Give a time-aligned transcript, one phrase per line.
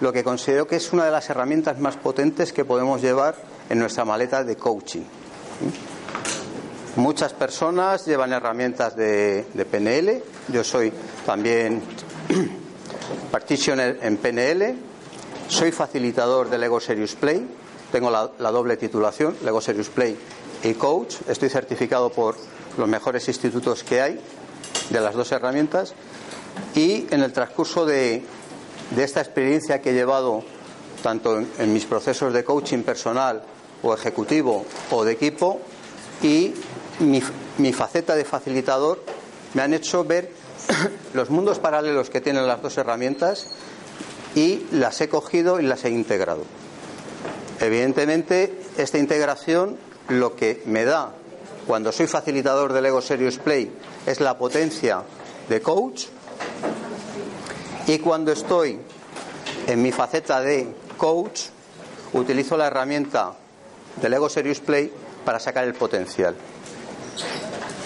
[0.00, 3.34] lo que considero que es una de las herramientas más potentes que podemos llevar
[3.68, 5.02] en nuestra maleta de coaching.
[6.96, 10.22] Muchas personas llevan herramientas de, PNL.
[10.48, 10.92] Yo soy
[11.24, 11.82] también
[13.30, 14.76] practitioner en PNL.
[15.48, 17.46] Soy facilitador del Lego Serious Play.
[17.92, 20.16] Tengo la, la doble titulación, Lego Serious Play
[20.64, 21.16] y Coach.
[21.28, 22.36] Estoy certificado por
[22.76, 24.20] los mejores institutos que hay
[24.90, 25.94] de las dos herramientas.
[26.74, 28.24] Y en el transcurso de,
[28.90, 30.42] de esta experiencia que he llevado
[31.02, 33.42] tanto en, mis procesos de coaching personal
[33.82, 35.60] o ejecutivo o de equipo
[36.22, 36.54] y
[37.00, 37.22] mi,
[37.58, 39.02] mi faceta de facilitador
[39.54, 40.30] me han hecho ver
[41.14, 43.46] los mundos paralelos que tienen las dos herramientas
[44.34, 46.42] y las he cogido y las he integrado.
[47.60, 49.76] Evidentemente, esta integración
[50.08, 51.12] lo que me da
[51.66, 53.70] cuando soy facilitador del Ego Serious Play
[54.06, 55.02] es la potencia
[55.48, 56.06] de coach
[57.88, 58.78] y cuando estoy
[59.66, 61.44] en mi faceta de coach
[62.12, 63.32] utilizo la herramienta
[64.00, 64.92] del Ego Serious Play
[65.24, 66.34] para sacar el potencial.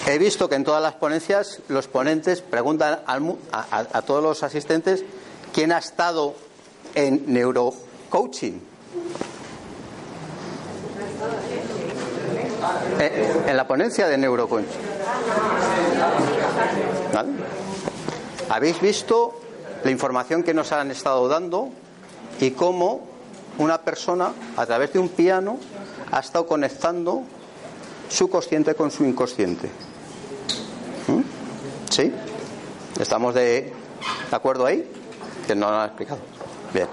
[0.08, 5.04] He visto que en todas las ponencias los ponentes preguntan a, todos los asistentes
[5.52, 6.34] quién ha estado
[6.96, 8.60] en neurocoaching.
[12.98, 14.66] Eh, en la ponencia de neurocoaching.
[17.14, 17.30] ¿Vale?
[18.48, 19.41] Habéis visto
[19.84, 21.70] la información que nos han estado dando
[22.40, 23.06] y cómo
[23.58, 25.58] una persona a través de un piano
[26.10, 27.22] ha estado conectando
[28.08, 29.68] su consciente con su inconsciente.
[31.08, 31.20] ¿Mm?
[31.90, 32.12] ¿Sí?
[33.00, 33.72] ¿Estamos de,
[34.30, 34.90] de acuerdo ahí?
[35.46, 36.20] Que no lo han explicado.
[36.72, 36.88] Bien.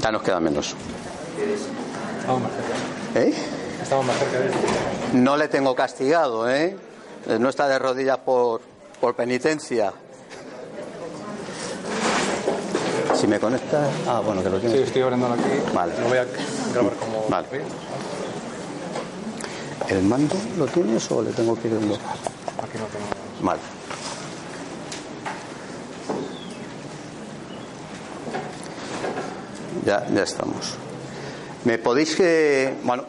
[0.00, 0.74] Ya nos queda menos.
[2.20, 3.20] Estamos más cerca.
[3.20, 3.34] ¿Eh?
[3.82, 4.58] Estamos más cerca de eso.
[5.14, 6.76] No le tengo castigado, ¿eh?
[7.38, 8.60] No está de rodillas por,
[9.00, 9.92] por penitencia.
[13.14, 13.88] Si me conecta.
[14.06, 14.86] Ah, bueno, que lo Sí, tienes.
[14.86, 15.72] estoy abriéndolo aquí.
[15.74, 15.92] Vale.
[16.00, 16.26] Lo voy a
[16.72, 17.26] grabar como.
[17.28, 17.46] Vale.
[19.88, 21.94] ¿El mando lo tienes o le tengo que ir dando?
[21.94, 23.06] Aquí no tengo.
[23.40, 23.60] Vale.
[29.84, 30.74] Ya, ya estamos.
[31.64, 32.74] ¿Me podéis que.
[32.82, 33.04] Bueno,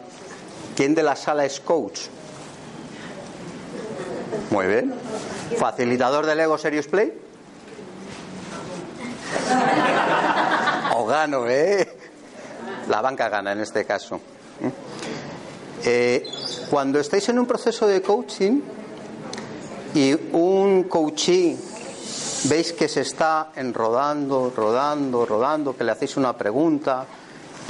[0.76, 2.00] ¿quién de la sala es coach?
[4.50, 4.94] Muy bien.
[5.58, 7.12] ¿Facilitador del Ego Serious Play?
[10.94, 11.96] O gano, ¿eh?
[12.88, 14.20] La banca gana en este caso.
[15.84, 16.26] Eh,
[16.70, 18.60] cuando estáis en un proceso de coaching
[19.94, 21.56] y un coachee
[22.44, 27.06] veis que se está enrodando, rodando, rodando, que le hacéis una pregunta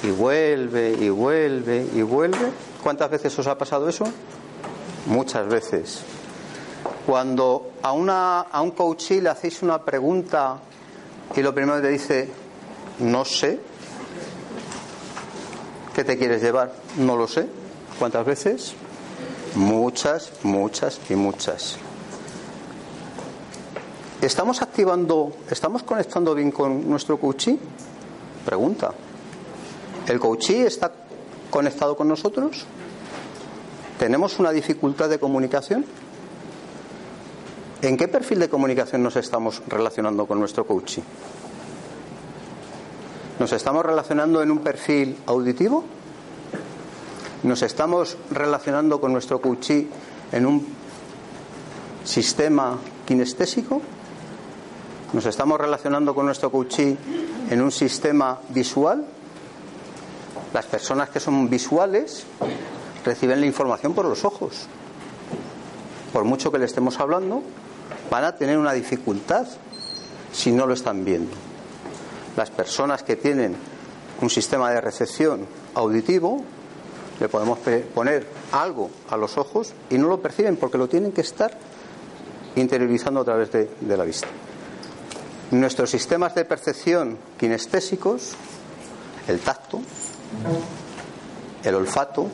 [0.03, 2.51] y vuelve y vuelve y vuelve,
[2.83, 4.05] ¿cuántas veces os ha pasado eso?
[5.07, 6.03] Muchas veces.
[7.09, 10.59] Cuando a, una, a un coachee le hacéis una pregunta
[11.35, 12.29] y lo primero que te dice,
[12.99, 13.59] no sé,
[15.95, 16.71] ¿qué te quieres llevar?
[16.99, 17.49] No lo sé.
[17.99, 18.75] ¿Cuántas veces?
[19.55, 21.79] Muchas, muchas y muchas.
[24.21, 27.59] ¿Estamos activando, estamos conectando bien con nuestro coachee?
[28.45, 28.93] Pregunta.
[30.07, 30.93] ¿El coachee está
[31.49, 32.67] conectado con nosotros?
[33.99, 35.87] ¿Tenemos una dificultad de comunicación?
[37.81, 41.05] ¿En qué perfil de comunicación nos estamos relacionando con nuestro coachee?
[43.39, 45.85] ¿Nos estamos relacionando en un perfil auditivo?
[47.45, 49.89] ¿Nos estamos relacionando con nuestro coachee
[50.33, 50.67] en un
[52.03, 53.81] sistema kinestésico?
[55.13, 56.99] ¿Nos estamos relacionando con nuestro coachee
[57.49, 59.05] en un sistema visual?
[60.53, 62.25] Las personas que son visuales
[63.05, 64.67] reciben la información por los ojos.
[66.13, 67.43] Por mucho que le estemos hablando,
[68.11, 69.47] van a tener una dificultad
[70.33, 71.33] si no lo están viendo.
[72.37, 73.57] Las personas que tienen
[74.21, 76.43] un sistema de recepción auditivo,
[77.21, 77.59] le podemos
[77.95, 81.57] poner algo a los ojos y no lo perciben porque lo tienen que estar
[82.57, 84.29] interiorizando a través de, la vista.
[85.51, 88.35] Nuestros sistemas de percepción kinestésicos,
[89.27, 89.81] el tacto,
[91.65, 92.29] el olfato,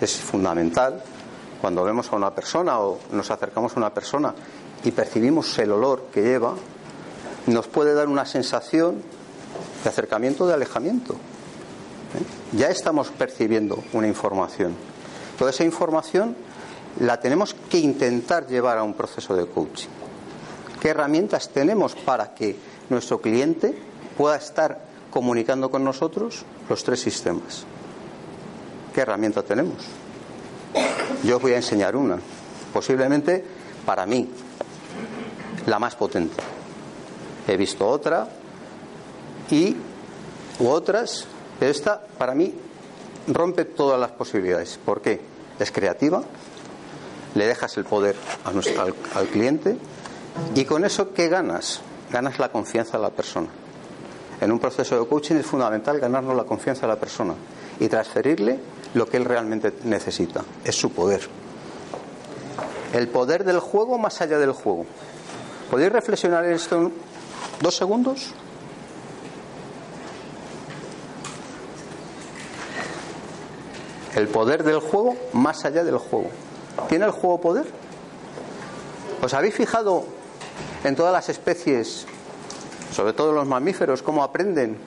[0.00, 1.02] es fundamental.
[1.64, 4.34] Cuando vemos a una persona o nos acercamos a una persona
[4.84, 6.52] y percibimos el olor que lleva,
[7.46, 9.00] nos puede dar una sensación
[9.82, 11.14] de acercamiento, de alejamiento.
[11.14, 12.56] ¿eh?
[12.58, 14.74] Ya estamos percibiendo una información.
[15.38, 16.36] Toda esa información
[17.00, 19.88] la tenemos que intentar llevar a un proceso de coaching.
[20.82, 22.58] ¿Qué herramientas tenemos para que
[22.90, 23.74] nuestro cliente
[24.18, 27.64] pueda estar comunicando con nosotros los tres sistemas?
[28.94, 30.03] ¿Qué herramienta tenemos?
[31.22, 32.18] Yo os voy a enseñar una,
[32.72, 33.44] posiblemente
[33.86, 34.28] para mí,
[35.66, 36.42] la más potente.
[37.48, 38.28] He visto otra
[39.50, 39.76] y
[40.58, 41.26] u otras,
[41.58, 42.54] pero esta para mí
[43.28, 44.78] rompe todas las posibilidades.
[44.84, 45.20] ¿Por qué?
[45.58, 46.22] Es creativa,
[47.34, 49.76] le dejas el poder al, al cliente
[50.54, 51.80] y con eso, ¿qué ganas?
[52.10, 53.48] Ganas la confianza de la persona.
[54.40, 57.34] En un proceso de coaching es fundamental ganarnos la confianza de la persona
[57.80, 58.58] y transferirle
[58.94, 60.44] lo que él realmente necesita.
[60.64, 61.28] Es su poder.
[62.92, 64.86] El poder del juego más allá del juego.
[65.70, 66.92] ¿Podéis reflexionar en esto en
[67.60, 68.32] dos segundos?
[74.14, 76.30] El poder del juego más allá del juego.
[76.88, 77.66] ¿Tiene el juego poder?
[79.20, 80.04] ¿Os habéis fijado
[80.84, 82.06] en todas las especies,
[82.92, 84.78] sobre todo los mamíferos, cómo aprenden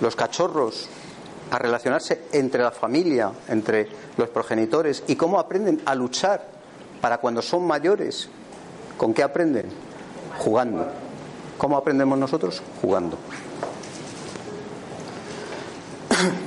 [0.00, 0.88] los cachorros
[1.50, 6.46] a relacionarse entre la familia, entre los progenitores y cómo aprenden a luchar
[7.00, 8.28] para cuando son mayores?
[8.96, 9.66] ¿Con qué aprenden?
[10.38, 10.86] Jugando.
[11.58, 12.62] ¿Cómo aprendemos nosotros?
[12.80, 13.18] Jugando.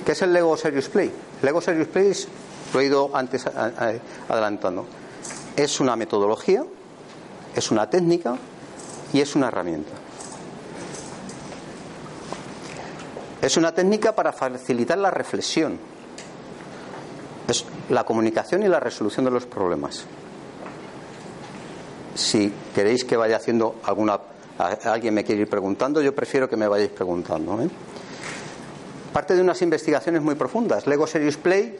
[0.05, 1.11] ¿Qué es el Lego Serious Play?
[1.41, 2.13] Lego Serious Play
[2.73, 4.85] lo he ido antes adelantando.
[5.55, 6.63] Es una metodología,
[7.55, 8.35] es una técnica
[9.11, 9.91] y es una herramienta.
[13.43, 15.77] Es una técnica para facilitar la reflexión,
[17.45, 20.05] es la comunicación y la resolución de los problemas.
[22.15, 24.17] Si queréis que vaya haciendo alguna,
[24.85, 27.61] alguien me quiere ir preguntando, yo prefiero que me vayáis preguntando.
[27.61, 27.67] ¿eh?
[29.11, 30.87] Parte de unas investigaciones muy profundas.
[30.87, 31.77] Lego Serious Play,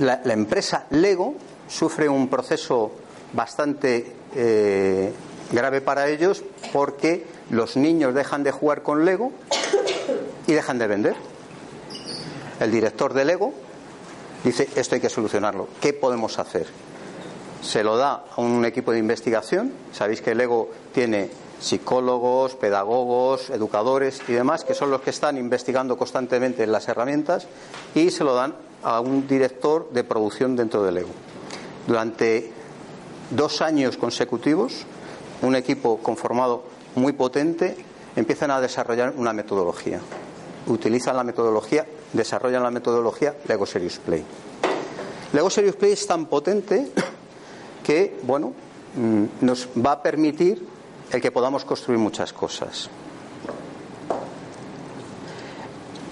[0.00, 1.34] la, empresa Lego
[1.66, 2.92] sufre un proceso
[3.32, 5.14] bastante eh,
[5.50, 6.44] grave para ellos
[6.74, 9.32] porque los niños dejan de jugar con Lego
[10.50, 11.14] y dejan de vender.
[12.58, 13.54] El director de Lego
[14.42, 15.68] dice, esto hay que solucionarlo.
[15.80, 16.66] ¿Qué podemos hacer?
[17.62, 19.72] Se lo da a un equipo de investigación.
[19.92, 21.30] Sabéis que Lego tiene
[21.60, 27.46] psicólogos, pedagogos, educadores y demás, que son los que están investigando constantemente las herramientas,
[27.94, 31.10] y se lo dan a un director de producción dentro de Lego.
[31.86, 32.50] Durante
[33.30, 34.84] dos años consecutivos,
[35.42, 36.64] un equipo conformado
[36.96, 37.76] muy potente
[38.16, 40.00] empiezan a desarrollar una metodología.
[40.66, 44.24] Utilizan la metodología, desarrollan la metodología Lego Serious Play.
[45.32, 46.88] Lego Serious Play es tan potente
[47.84, 48.52] que, bueno,
[48.96, 50.66] mm, nos va a permitir
[51.10, 52.88] el que podamos construir muchas cosas.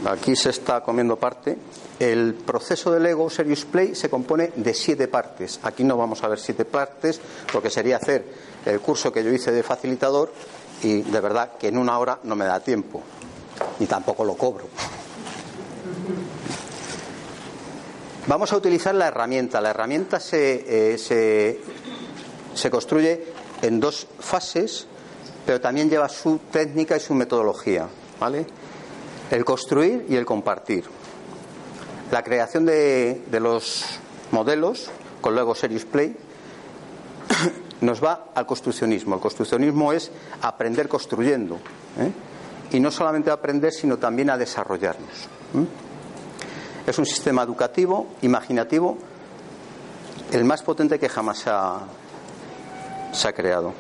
[0.07, 1.59] Aquí se está comiendo parte.
[1.99, 5.59] El proceso de Lego Serious Play se compone de siete partes.
[5.65, 7.21] Aquí no vamos a ver siete partes,
[7.53, 8.25] porque sería hacer
[8.65, 10.33] el curso que yo hice de facilitador
[10.83, 13.03] y de verdad que en una hora no me da tiempo,
[13.79, 14.69] ni tampoco lo cobro.
[18.27, 19.61] Vamos a utilizar la herramienta.
[19.61, 21.61] La herramienta se, eh, se,
[22.55, 23.25] se construye
[23.63, 24.87] en dos fases,
[25.47, 27.89] pero también lleva su técnica y su metodología.
[28.21, 28.47] ¿vale?
[29.31, 30.85] El construir y el compartir.
[32.11, 33.85] La creación de, de los
[34.31, 34.91] modelos
[35.21, 36.15] con luego Serious Play
[37.81, 39.15] nos va al construccionismo.
[39.15, 40.11] El construccionismo es
[40.43, 41.57] aprender construyendo.
[41.99, 42.13] ¿eh?
[42.73, 45.29] Y no solamente a aprender, sino también a desarrollarnos.
[46.87, 48.99] Es un sistema educativo, imaginativo,
[50.33, 51.51] el más potente que jamás se
[53.29, 53.73] ha, creado.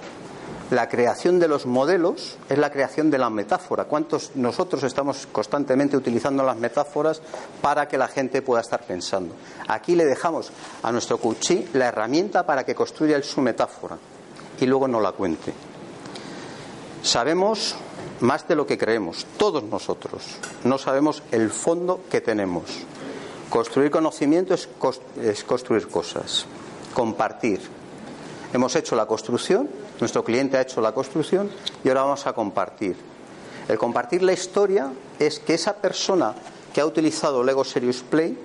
[0.71, 3.85] La creación de los modelos es la creación de la metáfora.
[3.85, 7.23] ¿Cuántos nosotros estamos constantemente utilizando las metáforas
[7.63, 9.35] para que la gente pueda estar pensando?
[9.69, 10.51] Aquí le dejamos
[10.83, 13.97] a nuestro cuchí la herramienta para que construya su metáfora
[14.61, 15.55] y luego no la cuente.
[17.03, 17.77] Sabemos
[18.21, 20.23] más de lo que creemos, todos nosotros.
[20.65, 22.65] No sabemos el fondo que tenemos.
[23.51, 24.69] Construir conocimiento es,
[25.23, 26.47] es construir cosas,
[26.95, 27.61] compartir.
[28.53, 29.69] Hemos hecho la construcción
[30.01, 31.51] nuestro cliente ha hecho la construcción
[31.83, 32.97] y ahora vamos a compartir.
[33.69, 36.35] El compartir la historia es que esa persona
[36.73, 38.39] que ha utilizado Lego Serious Play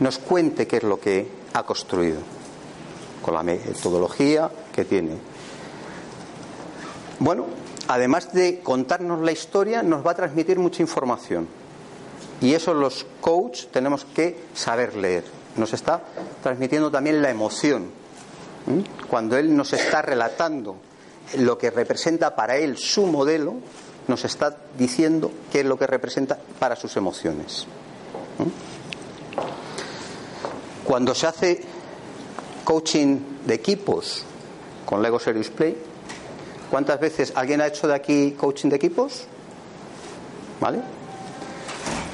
[0.00, 2.18] nos cuente qué es lo que ha construido,
[3.22, 5.12] con la metodología que tiene.
[7.20, 7.46] Bueno,
[7.88, 11.48] además de contarnos la historia, nos va a transmitir mucha información.
[12.40, 15.24] Y eso los coaches tenemos que saber leer.
[15.56, 16.02] Nos está
[16.42, 18.04] transmitiendo también la emoción
[19.08, 20.76] cuando él nos está relatando
[21.38, 23.54] lo que representa para él su modelo,
[24.08, 27.66] nos está diciendo qué es lo que representa para sus emociones.
[30.84, 31.64] Cuando se hace
[32.64, 34.24] coaching de equipos
[34.86, 35.76] con Lego Serious Play,
[36.70, 39.24] ¿cuántas veces alguien ha hecho de aquí coaching de equipos?
[40.60, 40.80] ¿Vale?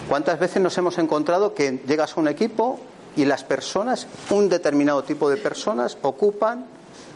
[0.09, 2.81] ¿Cuántas veces nos hemos encontrado que llegas a un equipo
[3.17, 6.67] y las personas, un determinado tipo de personas, ocupan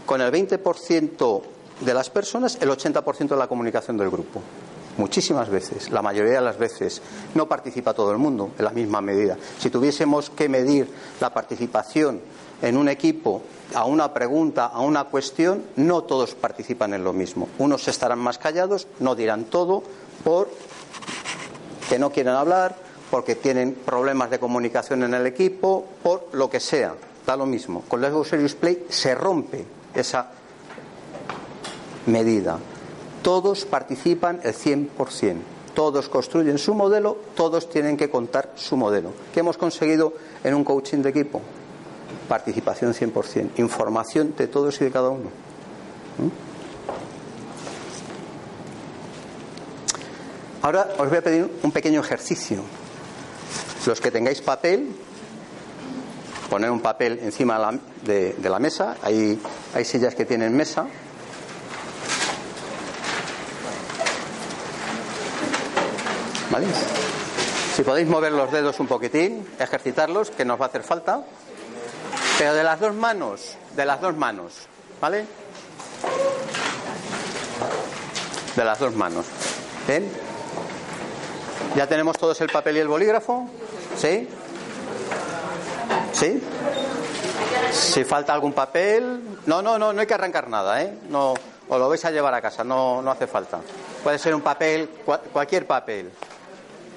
[0.07, 1.43] con el 20%
[1.81, 4.41] de las personas el 80% de la comunicación del grupo?
[4.97, 7.03] Muchísimas veces, la mayoría de las veces,
[7.35, 9.37] no participa todo el mundo en la misma medida.
[9.59, 10.89] Si tuviésemos que medir
[11.21, 12.21] la participación
[12.67, 13.43] en un equipo
[13.75, 17.49] a una pregunta, a una cuestión, no todos participan en lo mismo.
[17.59, 19.83] Unos estarán más callados, no dirán todo,
[20.23, 20.51] por
[21.89, 22.77] que no quieren hablar,
[23.11, 26.95] porque tienen problemas de comunicación en el equipo, por lo que sea.
[27.27, 27.83] Da lo mismo.
[27.89, 30.29] Con Lego Serious Play se rompe esa
[32.07, 32.59] medida
[33.25, 35.37] todos participan el 100%.
[35.75, 39.11] Todos construyen su modelo, todos tienen que contar su modelo.
[39.33, 40.13] ¿Qué hemos conseguido
[40.45, 41.41] en un coaching de equipo?
[42.29, 45.31] Participación 100%, información de todos y de cada uno.
[50.63, 52.63] Ahora os voy a pedir un pequeño ejercicio.
[53.87, 54.97] Los que tengáis papel,
[56.49, 58.97] poner un papel encima de la, mesa.
[59.03, 59.39] hay
[59.85, 60.87] sillas que tienen mesa.
[67.75, 71.25] Si podéis mover los dedos un poquitín, ejercitarlos, que nos va a hacer falta.
[72.39, 74.53] Pero de las dos manos, de las dos manos,
[75.01, 75.27] ¿vale?
[78.57, 79.27] De las dos manos.
[79.87, 80.11] ¿Bien?
[81.77, 83.49] ¿Ya tenemos todos el papel y el bolígrafo?
[83.97, 84.29] ¿Sí?
[86.13, 86.43] ¿Sí?
[87.73, 89.21] Si falta algún papel.
[89.47, 90.99] No, no, no, no hay que arrancar nada, ¿eh?
[91.09, 91.35] No,
[91.69, 93.61] os lo vais a llevar a casa, no, no hace falta.
[94.03, 94.89] Puede ser un papel,
[95.33, 96.11] cualquier papel.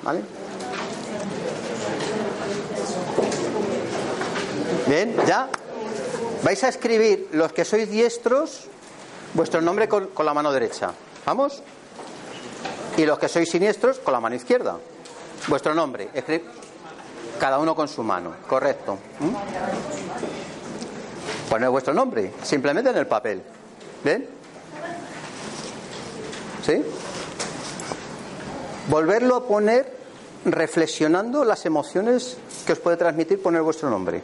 [0.03, 0.21] ¿Vale?
[4.87, 5.49] Bien, ya.
[6.43, 8.65] Vais a escribir, los que sois diestros,
[9.33, 10.91] vuestro nombre con, la mano derecha.
[11.25, 11.61] ¿Vamos?
[12.95, 14.77] Y los que sois siniestros, con la mano izquierda.
[15.47, 16.09] Vuestro nombre.
[17.39, 18.33] Cada uno con su mano.
[18.47, 18.97] Correcto.
[19.19, 19.35] ¿Mm?
[21.49, 23.41] Poned vuestro nombre, simplemente en el papel.
[24.03, 24.27] ¿Ven?
[26.65, 26.83] ¿Sí?
[28.87, 29.91] volverlo a poner
[30.45, 34.21] reflexionando las emociones que os puede transmitir poner vuestro nombre.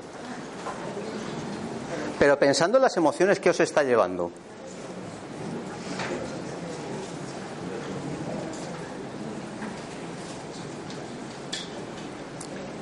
[2.23, 4.31] Pero pensando en las emociones que os está llevando.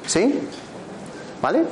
[0.06, 0.48] ¿Sí?
[1.42, 1.64] ¿Vale?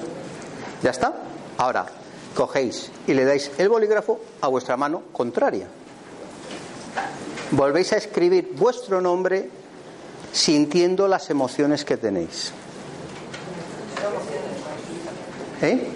[0.81, 1.13] ¿Ya está?
[1.59, 1.85] Ahora,
[2.33, 5.67] cogéis y le dais el bolígrafo a vuestra mano contraria.
[7.51, 9.47] Volvéis a escribir vuestro nombre
[10.31, 12.51] sintiendo las emociones que tenéis.
[15.61, 15.87] ¿Eh?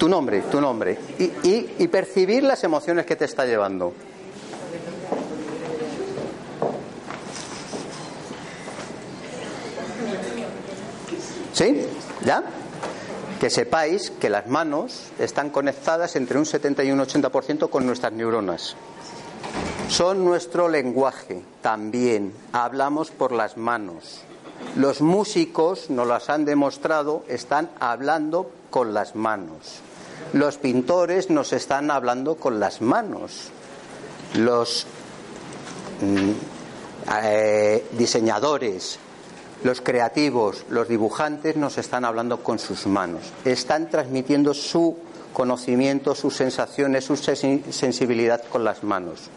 [0.00, 0.98] Tu nombre, tu nombre.
[1.18, 3.92] Y, percibir las emociones que te está llevando.
[11.52, 11.84] ¿Sí?
[12.24, 12.42] ¿Ya?
[13.38, 18.14] Que sepáis que las manos están conectadas entre un 70 y un 80% con nuestras
[18.14, 18.76] neuronas.
[19.90, 22.32] Son nuestro lenguaje también.
[22.54, 24.22] Hablamos por las manos.
[24.76, 29.82] Los músicos, nos las han demostrado, están hablando con las manos.
[30.32, 33.48] Los pintores nos están hablando con las manos.
[34.34, 34.86] Los
[36.00, 36.30] mm,
[37.22, 38.98] eh, diseñadores,
[39.64, 43.22] los creativos, los dibujantes nos están hablando con sus manos.
[43.44, 44.96] Están transmitiendo su
[45.32, 49.30] conocimiento, sus sensaciones, su sensibilidad con las manos.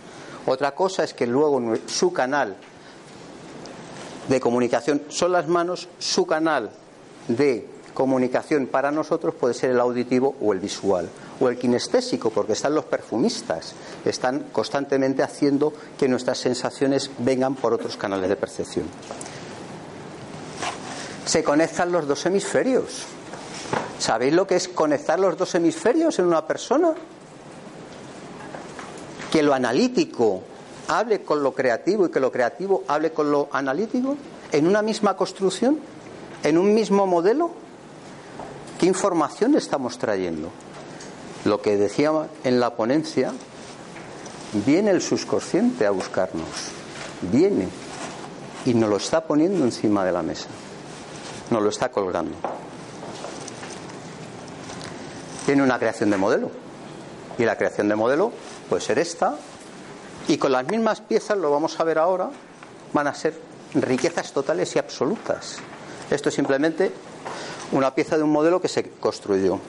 [0.46, 2.56] Otra cosa es que luego su canal
[4.28, 6.72] de comunicación son las manos, su canal
[7.28, 11.10] de comunicación para nosotros puede ser el auditivo o el visual
[11.40, 13.74] o el kinestésico, porque están los perfumistas,
[14.06, 18.86] están constantemente haciendo que nuestras sensaciones vengan por otros canales de percepción.
[21.26, 23.04] Se conectan los dos hemisferios.
[23.98, 26.94] ¿Sabéis lo que es conectar los dos hemisferios en una persona?
[29.34, 30.44] que lo analítico
[30.90, 34.16] hable con lo creativo y que lo creativo hable con lo analítico
[34.52, 35.80] en una misma construcción,
[36.44, 37.50] en un mismo modelo?
[38.84, 40.50] ¿Qué información estamos trayendo?
[41.46, 42.12] Lo que decía
[42.44, 43.32] en la ponencia,
[44.66, 46.50] viene el subconsciente a buscarnos,
[47.22, 47.70] viene
[48.66, 50.50] y nos lo está poniendo encima de la mesa,
[51.50, 52.36] nos lo está colgando.
[55.46, 56.52] Tiene una creación de modelo
[57.38, 58.34] y la creación de modelo
[58.68, 59.38] puede ser esta
[60.28, 62.32] Y con las mismas piezas, lo vamos a ver ahora,
[62.92, 63.34] van a ser
[63.76, 65.60] riquezas totales y absolutas.
[66.12, 66.92] Esto es simplemente
[67.74, 69.60] una pieza de un modelo que se construyó.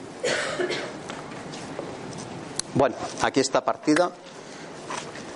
[2.75, 4.11] Bueno, aquí está partida.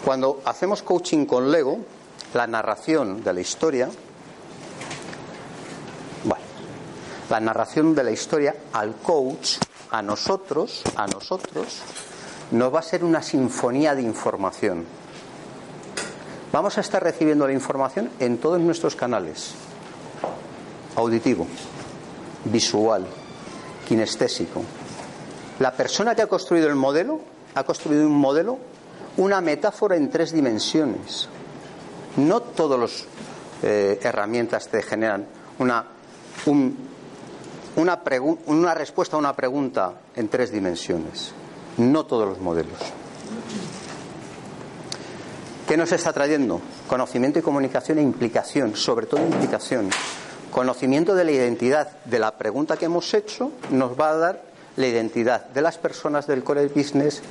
[0.05, 1.79] Cuando hacemos coaching con Lego,
[2.33, 3.89] la narración de la historia,
[6.23, 6.43] bueno,
[7.29, 9.57] la narración de la historia al coach,
[9.91, 11.79] a nosotros, a nosotros,
[12.51, 14.85] nos va a ser una sinfonía de información.
[16.51, 19.53] Vamos a estar recibiendo la información en todos nuestros canales.
[20.95, 21.47] Auditivo,
[22.45, 23.05] visual,
[23.87, 24.63] kinestésico.
[25.59, 27.19] La persona que ha construido el modelo
[27.55, 28.57] ha construido un modelo,
[29.17, 31.27] una metáfora en tres dimensiones.
[32.17, 33.05] No todas las
[33.63, 35.25] eh, herramientas te generan
[35.59, 35.85] una,
[37.75, 38.01] una,
[38.45, 41.31] una respuesta a una pregunta en tres dimensiones.
[41.77, 42.79] No todos los modelos.
[45.67, 46.61] ¿Qué nos está trayendo?
[46.87, 49.89] Conocimiento y comunicación e implicación, sobre todo implicación.
[50.51, 54.41] Conocimiento de la identidad de la pregunta que hemos hecho nos va a dar
[54.75, 57.21] la identidad de las personas del core business,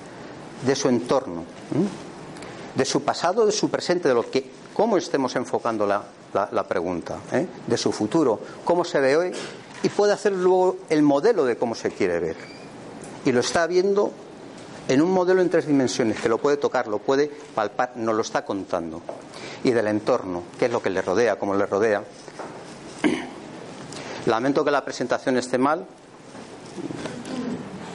[0.65, 1.45] de su entorno,
[2.75, 7.47] de su pasado, de su presente, de lo que, cómo estemos enfocando la, pregunta, ¿eh?
[7.67, 9.33] de su futuro, cómo se ve hoy,
[9.83, 12.37] y puede hacer luego el modelo de cómo se quiere ver.
[13.25, 14.13] Y lo está viendo
[14.89, 18.23] en un modelo en tres dimensiones, que lo puede tocar, lo puede palpar, nos lo
[18.23, 19.03] está contando.
[19.65, 22.03] Y del entorno, qué es lo que le rodea, cómo le rodea.
[24.29, 25.87] Lamento que la presentación esté mal.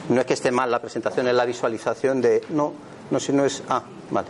[0.09, 2.43] No es que esté mal la presentación, es la visualización de.
[2.49, 2.73] No,
[3.11, 3.61] no, si no es.
[3.69, 4.27] Ah, vale.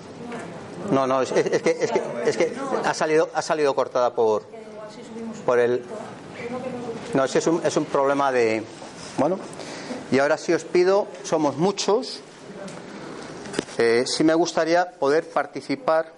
[0.91, 4.43] No, no, es, que, es que, es que ha, salido, ha salido cortada por,
[5.45, 5.81] por el.
[7.13, 8.63] No, es un, es un problema de.
[9.17, 9.39] Bueno,
[10.11, 12.19] y ahora sí os pido, somos muchos,
[13.77, 16.11] eh, sí me gustaría poder participar,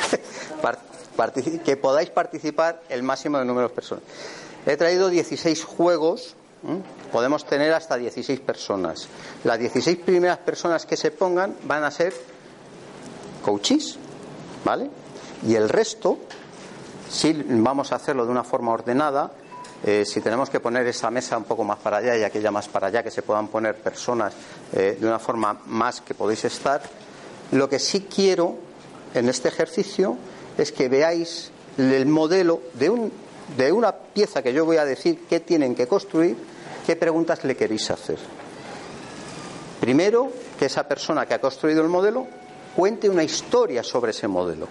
[1.64, 4.02] que podáis participar el máximo de número de personas.
[4.66, 6.34] He traído 16 juegos,
[7.10, 9.08] podemos tener hasta 16 personas.
[9.44, 12.14] Las 16 primeras personas que se pongan van a ser
[13.42, 13.96] coaches,
[14.64, 14.90] ¿vale?
[15.46, 16.18] Y el resto,
[17.10, 19.32] si vamos a hacerlo de una forma ordenada,
[19.82, 22.68] eh, si tenemos que poner esa mesa un poco más para allá y aquella más
[22.68, 24.34] para allá, que se puedan poner personas
[24.74, 26.82] eh, de una forma más que podéis estar,
[27.52, 28.56] lo que sí quiero
[29.14, 30.18] en este ejercicio
[30.58, 33.10] es que veáis el modelo de, un,
[33.56, 36.36] de una pieza que yo voy a decir que tienen que construir,
[36.86, 38.18] qué preguntas le queréis hacer.
[39.80, 42.26] Primero, que esa persona que ha construido el modelo
[42.76, 44.66] cuente una historia sobre ese modelo.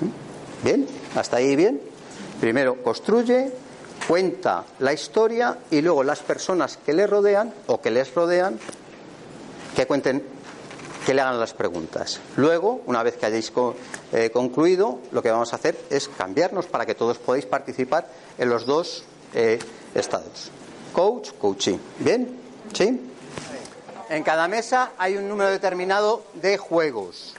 [0.00, 0.64] ¿Mm?
[0.64, 0.86] ¿Bien?
[1.16, 1.80] ¿Hasta ahí bien?
[2.40, 3.50] Primero construye,
[4.06, 8.58] cuenta la historia y luego las personas que le rodean o que les rodean
[9.74, 10.22] que cuenten
[11.04, 12.20] que le hagan las preguntas.
[12.36, 13.52] Luego, una vez que hayáis
[14.12, 18.08] eh, concluido, lo que vamos a hacer es cambiarnos para que todos podáis participar
[18.38, 19.58] en los dos eh,
[19.94, 20.50] estados.
[20.92, 21.78] Coach, coaching.
[21.98, 22.38] ¿Bien?
[22.72, 23.00] ¿Sí?
[24.10, 27.34] En cada mesa hay un número determinado de juegos.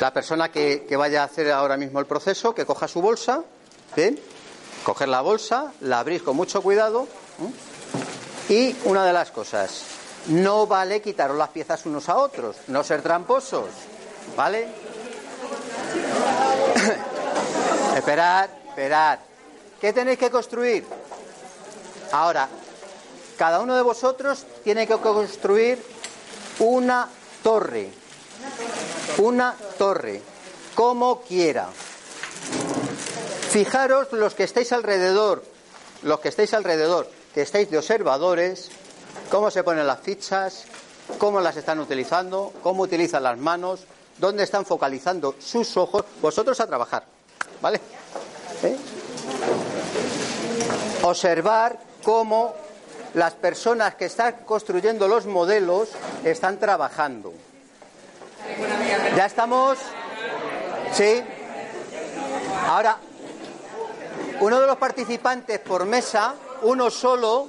[0.00, 3.42] La persona que vaya a hacer ahora mismo el proceso, que coja su bolsa,
[3.94, 4.18] ¿bien?
[4.86, 7.08] coger la bolsa, la abrís con mucho cuidado
[8.48, 9.82] y una de las cosas,
[10.28, 13.68] no vale quitaros las piezas unos a otros, no ser tramposos,
[14.36, 14.68] ¿vale?
[17.96, 19.20] esperar, esperar.
[19.80, 20.84] ¿Qué tenéis que construir?
[22.12, 22.48] Ahora,
[23.36, 25.82] cada uno de vosotros tiene que construir
[26.58, 27.08] una
[27.42, 27.90] torre,
[29.18, 30.22] una torre,
[30.74, 31.68] como quiera.
[33.50, 35.42] Fijaros los que estáis alrededor,
[36.02, 38.70] los que estáis alrededor, que estáis de observadores,
[39.30, 40.64] cómo se ponen las fichas,
[41.18, 43.80] cómo las están utilizando, cómo utilizan las manos,
[44.18, 47.04] dónde están focalizando sus ojos, vosotros a trabajar,
[47.60, 47.80] ¿vale?
[48.62, 48.76] ¿Eh?
[51.02, 52.54] Observar cómo
[53.14, 55.88] las personas que están construyendo los modelos
[56.24, 57.32] están trabajando.
[59.16, 59.78] ¿Ya estamos?
[60.92, 61.22] ¿Sí?
[62.66, 62.98] Ahora,
[64.40, 67.48] uno de los participantes por mesa, uno solo,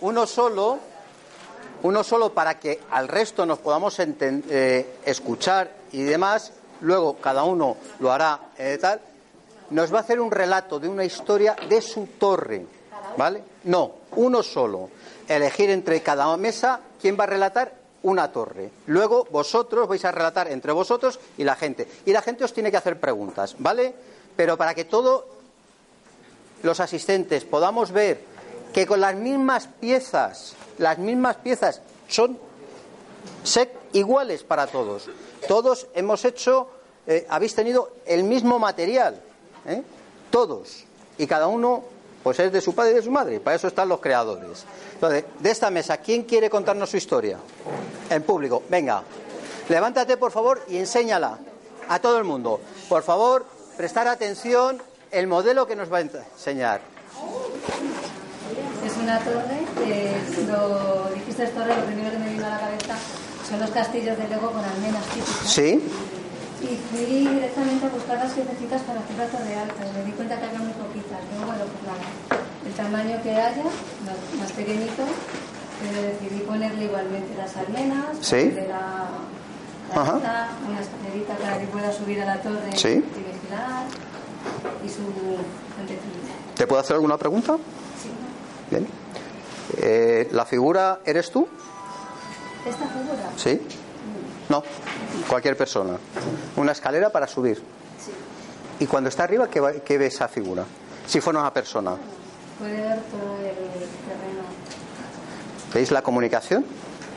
[0.00, 0.78] uno solo,
[1.82, 7.76] uno solo para que al resto nos podamos eh, escuchar y demás, luego cada uno
[7.98, 9.00] lo hará eh, tal,
[9.70, 12.66] nos va a hacer un relato de una historia de su torre,
[13.16, 13.42] ¿vale?
[13.64, 14.90] No, uno solo.
[15.28, 18.70] Elegir entre cada mesa quién va a relatar una torre.
[18.86, 21.86] Luego vosotros vais a relatar entre vosotros y la gente.
[22.04, 23.94] Y la gente os tiene que hacer preguntas, ¿vale?
[24.36, 25.26] Pero para que todo
[26.62, 28.24] los asistentes podamos ver
[28.72, 32.38] que con las mismas piezas, las mismas piezas son
[33.92, 35.08] iguales para todos.
[35.48, 36.68] Todos hemos hecho,
[37.06, 39.20] eh, habéis tenido el mismo material,
[39.66, 39.82] ¿eh?
[40.30, 40.84] todos,
[41.18, 41.84] y cada uno
[42.22, 44.64] pues es de su padre y de su madre, para eso están los creadores.
[44.94, 47.38] Entonces, de esta mesa, ¿quién quiere contarnos su historia?
[48.10, 49.02] En público, venga,
[49.68, 51.38] levántate por favor y enséñala
[51.88, 52.60] a todo el mundo.
[52.88, 56.82] Por favor, prestar atención el modelo que nos va a enseñar.
[59.10, 60.14] Es una torre, que
[60.46, 62.94] lo dijiste torre, lo primero que me vino a la cabeza
[63.48, 65.50] son los castillos de Lego con almenas típicas.
[65.50, 65.82] Sí.
[66.62, 70.12] Y fui directamente a buscar las piececitas para hacer la torre alta y me di
[70.12, 71.18] cuenta que había muy poquitas.
[71.34, 73.64] Luego, bueno, pues la, el tamaño que haya,
[74.38, 75.02] más, pequeñito,
[75.82, 78.52] pero decidí ponerle igualmente las almenas, Sí.
[78.54, 79.10] la,
[79.90, 82.88] la alta, una escalerita para que pueda subir a la torre Sí.
[83.02, 83.86] y vigilar,
[84.84, 85.02] y su
[85.74, 86.34] fuentecilla.
[86.54, 87.56] ¿Te puedo hacer alguna pregunta?
[88.00, 88.10] Sí.
[88.70, 88.86] Bien.
[89.78, 91.46] Eh, ¿La figura eres tú?
[92.66, 93.60] Esta figura, Sí.
[94.48, 94.62] No.
[95.28, 95.96] Cualquier persona.
[96.56, 97.56] Una escalera para subir.
[97.58, 98.10] sí.
[98.80, 100.64] Y cuando está arriba, ¿qué, va- qué ve esa figura?
[101.06, 101.92] Si fuera una persona.
[102.58, 104.42] Puede ver todo el terreno.
[105.74, 106.64] ¿Veis la comunicación?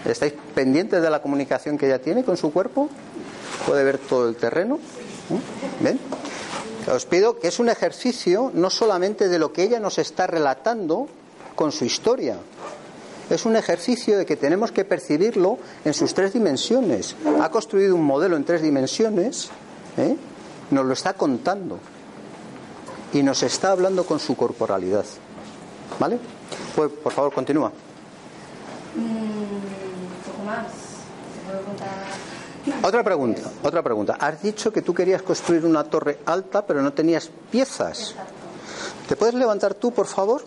[0.05, 2.89] ¿Estáis pendientes de la comunicación que ella tiene con su cuerpo?
[3.65, 4.75] Puede ver todo el terreno.
[5.29, 5.83] ¿Mm?
[5.83, 5.99] ¿Ven?
[6.93, 11.07] Os pido que es un ejercicio no solamente de lo que ella nos está relatando
[11.55, 12.37] con su historia.
[13.29, 17.15] Es un ejercicio de que tenemos que percibirlo en sus tres dimensiones.
[17.41, 19.49] Ha construido un modelo en tres dimensiones,
[19.97, 20.15] ¿eh?
[20.71, 21.79] nos lo está contando
[23.13, 25.05] y nos está hablando con su corporalidad.
[25.99, 26.19] ¿Vale?
[26.75, 27.71] Pues, por favor, continúa.
[28.95, 29.61] Mm, un
[30.25, 30.93] poco más.
[32.81, 34.17] Otra pregunta, otra pregunta.
[34.19, 38.15] Has dicho que tú querías construir una torre alta, pero no tenías piezas.
[39.07, 40.43] ¿Te puedes levantar tú, por favor?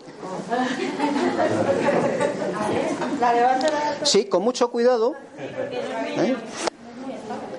[4.03, 5.13] Sí, con mucho cuidado.
[5.37, 6.35] ¿Eh?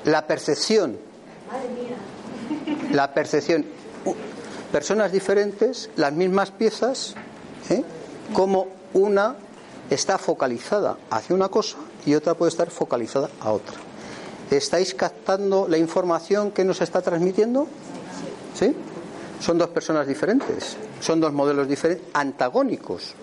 [0.04, 0.98] La percepción.
[2.92, 3.66] La percepción.
[4.72, 7.14] Personas diferentes, las mismas piezas,
[7.70, 7.82] ¿eh?
[8.32, 9.36] como una
[9.90, 13.76] está focalizada hacia una cosa y otra puede estar focalizada a otra.
[14.50, 17.66] ¿Estáis captando la información que nos está transmitiendo?
[18.54, 18.74] ¿Sí?
[19.40, 23.14] Son dos personas diferentes, son dos modelos diferentes, antagónicos.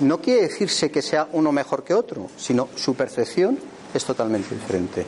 [0.00, 3.58] No quiere decirse que sea uno mejor que otro, sino su percepción
[3.92, 5.04] es totalmente diferente.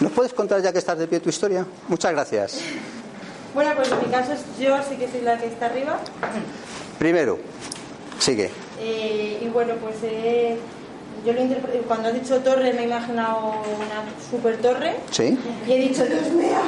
[0.00, 1.64] ¿Nos puedes contar ya que estás de pie tu historia?
[1.88, 2.60] Muchas gracias.
[3.54, 5.98] Bueno, pues en mi caso es yo sí que soy la que está arriba.
[6.98, 7.38] Primero,
[8.18, 8.50] sigue.
[8.80, 10.56] Eh, y bueno, pues eh,
[11.24, 13.38] yo lo interpre- cuando has dicho torre me he imaginado
[13.76, 14.96] una super torre.
[15.10, 15.36] ¿Sí?
[15.66, 16.58] Y he dicho, Dios mío,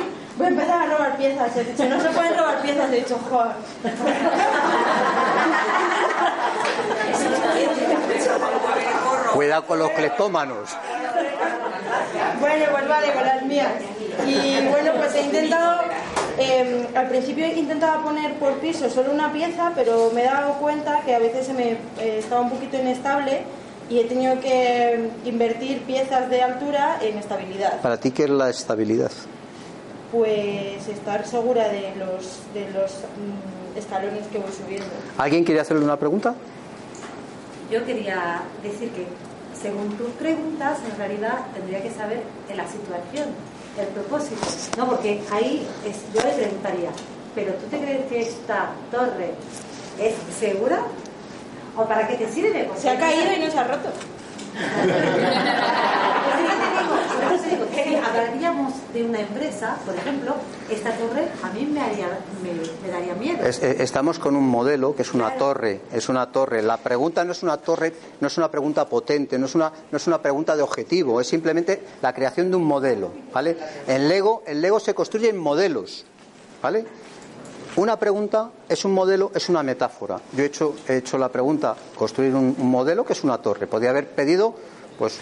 [0.40, 1.55] voy a empezar a robar piezas.
[1.57, 2.90] He dicho, no se pueden robar piezas.
[2.90, 3.53] He dicho, joder.
[9.35, 10.70] Cuidado con los cleptómanos.
[12.40, 13.72] Bueno, pues vale, con las mías.
[14.26, 15.83] Y bueno, pues he intentado,
[16.38, 21.00] eh, al principio intentaba poner por piso solo una pieza, pero me he dado cuenta
[21.05, 23.42] que a veces se me eh, estaba un poquito inestable
[23.90, 27.81] y he tenido que invertir piezas de altura en estabilidad.
[27.81, 29.11] ¿Para ti qué es la estabilidad?
[30.12, 34.86] Pues estar segura de los, de los mm, escalones que voy subiendo.
[35.18, 36.34] ¿Alguien quiere hacerle una pregunta?
[37.70, 39.06] Yo quería decir que,
[39.60, 43.28] según tus preguntas, en realidad tendría que saber en la situación,
[43.78, 44.40] el propósito.
[44.76, 46.90] No, porque ahí es- yo le preguntaría,
[47.36, 49.34] ¿pero tú te crees que esta torre
[50.00, 50.80] es segura?
[51.76, 52.64] ¿O para qué te sirve?
[52.64, 53.90] Porque Se ha caído y no se ha roto.
[57.22, 60.35] Por eso te digo, que si hablaríamos de una empresa, por ejemplo,
[60.70, 62.09] esta torre a mí me, haría,
[62.42, 62.53] me,
[62.87, 63.44] me daría miedo.
[63.44, 66.62] Es- eh, estamos con un modelo que es una torre, es una torre.
[66.62, 69.96] La pregunta no es una torre, no es una pregunta potente, no es una, no
[69.96, 73.57] es una pregunta de objetivo, es simplemente la creación de un modelo, ¿vale?
[73.87, 76.05] En Lego, el Lego se construye en modelos,
[76.62, 76.85] ¿vale?
[77.76, 80.20] Una pregunta es un modelo, es una metáfora.
[80.33, 83.68] Yo he hecho, he hecho la pregunta, construir un, un modelo que es una torre.
[83.68, 84.55] Podía haber pedido,
[84.98, 85.18] pues,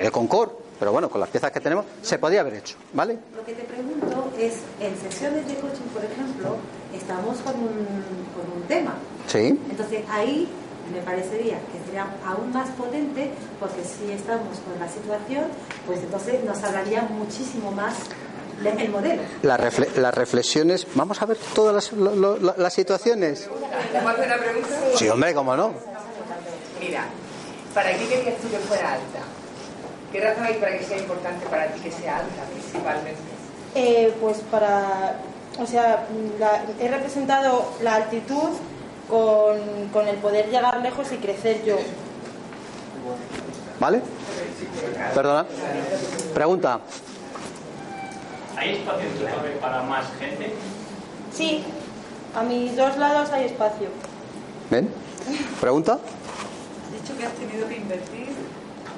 [0.00, 0.50] el Concord,
[0.82, 3.16] pero bueno, con las piezas que tenemos, se podía haber hecho, ¿vale?
[3.36, 6.56] Lo que te pregunto es, en sesiones de coaching, por ejemplo,
[6.92, 7.86] estamos con un,
[8.34, 8.94] con un tema.
[9.28, 9.56] Sí.
[9.70, 10.48] Entonces ahí
[10.92, 15.44] me parecería que sería aún más potente porque si estamos con la situación,
[15.86, 17.94] pues entonces nos hablaría muchísimo más
[18.60, 19.22] del modelo.
[19.42, 23.42] Las, refle- las reflexiones, vamos a ver todas las, lo- lo- la- las situaciones.
[23.92, 24.68] ¿Te puedo hacer una pregunta?
[24.96, 25.74] Sí, hombre, cómo no.
[26.80, 27.04] Mira,
[27.72, 29.20] ¿para qué querías tú que fuera alta?
[30.12, 33.20] ¿Qué razón hay para que sea importante para ti que sea alta, principalmente?
[33.74, 35.16] Eh, pues para,
[35.58, 36.06] o sea,
[36.38, 38.50] la- he representado la altitud
[39.08, 41.76] con, con el poder llegar lejos y crecer yo.
[43.80, 44.02] ¿Vale?
[45.14, 45.46] Perdona.
[46.34, 46.80] Pregunta.
[48.56, 49.08] ¿Hay espacio
[49.60, 50.52] para más gente?
[51.32, 51.64] Sí,
[52.36, 53.88] a mis dos lados hay espacio.
[54.70, 54.88] ¿Ven?
[55.60, 55.94] Pregunta.
[55.94, 58.28] Has dicho que has tenido que invertir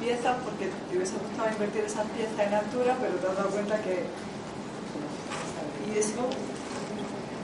[0.05, 3.81] piezas porque te hubiese gustado invertir esas piezas en altura, pero te has dado cuenta
[3.81, 4.05] que.
[5.88, 6.29] Y eso.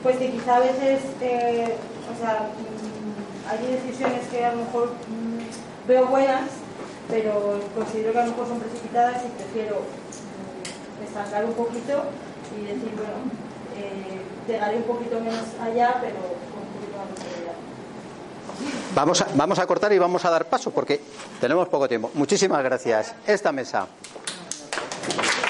[0.03, 1.77] Pues que quizá a veces, eh,
[2.09, 6.49] o sea, mm, hay decisiones que a lo mejor mm, veo buenas,
[7.09, 12.05] pero considero que a lo mejor son precipitadas y prefiero mm, estancar un poquito
[12.57, 13.29] y decir, bueno,
[13.77, 16.16] eh, llegaré un poquito menos allá, pero
[16.49, 18.80] con un poquito más de seguridad.
[18.94, 21.00] Vamos a, vamos a cortar y vamos a dar paso porque
[21.40, 22.11] tenemos poco tiempo.
[22.14, 23.14] Muchísimas gracias.
[23.26, 23.87] Esta mesa.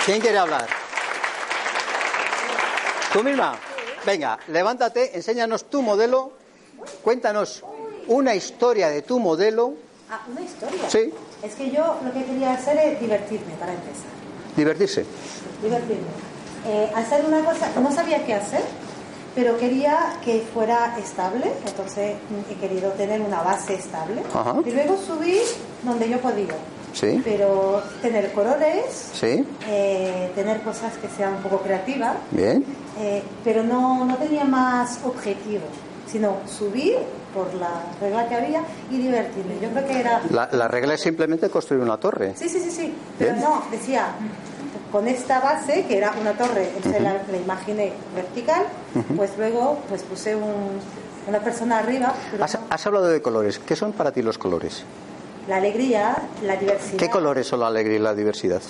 [0.05, 0.67] ¿Quién quiere hablar?
[3.13, 3.55] ¿Tú misma?
[4.05, 6.33] Venga, levántate, enséñanos tu modelo,
[7.03, 7.65] cuéntanos
[8.07, 9.75] una historia de tu modelo.
[10.11, 10.89] Ah, una historia.
[10.89, 11.13] Sí.
[11.43, 14.07] Es que yo lo que quería hacer es divertirme para empezar.
[14.57, 15.05] Divertirse.
[15.63, 16.09] Divertirme.
[16.67, 18.63] Eh, hacer una cosa, no sabía qué hacer,
[19.35, 24.57] pero quería que fuera estable, entonces mm, he querido tener una base estable Ajá.
[24.65, 25.41] y luego subir
[25.83, 26.55] donde yo podía.
[26.93, 27.21] Sí.
[27.25, 29.47] Pero tener colores, Sí.
[29.69, 32.65] eh, tener cosas que sean un poco creativas, Bien.
[32.99, 35.63] eh, pero no, no tenía más objetivo,
[36.11, 36.97] sino subir
[37.33, 39.55] por la regla que había y divertirme.
[39.63, 40.21] Yo creo que era...
[40.31, 42.35] La, la regla es simplemente construir una torre.
[42.37, 43.45] Sí, sí, sí, sí, pero Bien.
[43.45, 44.09] no, decía,
[44.93, 48.65] con esta base, que era una torre, entonces la, la imaginé vertical,
[49.17, 50.81] pues luego pues puse un-
[51.29, 52.61] una persona arriba, Has, no.
[52.71, 53.59] has hablado de colores.
[53.59, 54.85] ¿Qué son para ti los colores?
[55.49, 58.63] la alegría, la diversidad, ¿Qué colores son la alegría y la diversidad?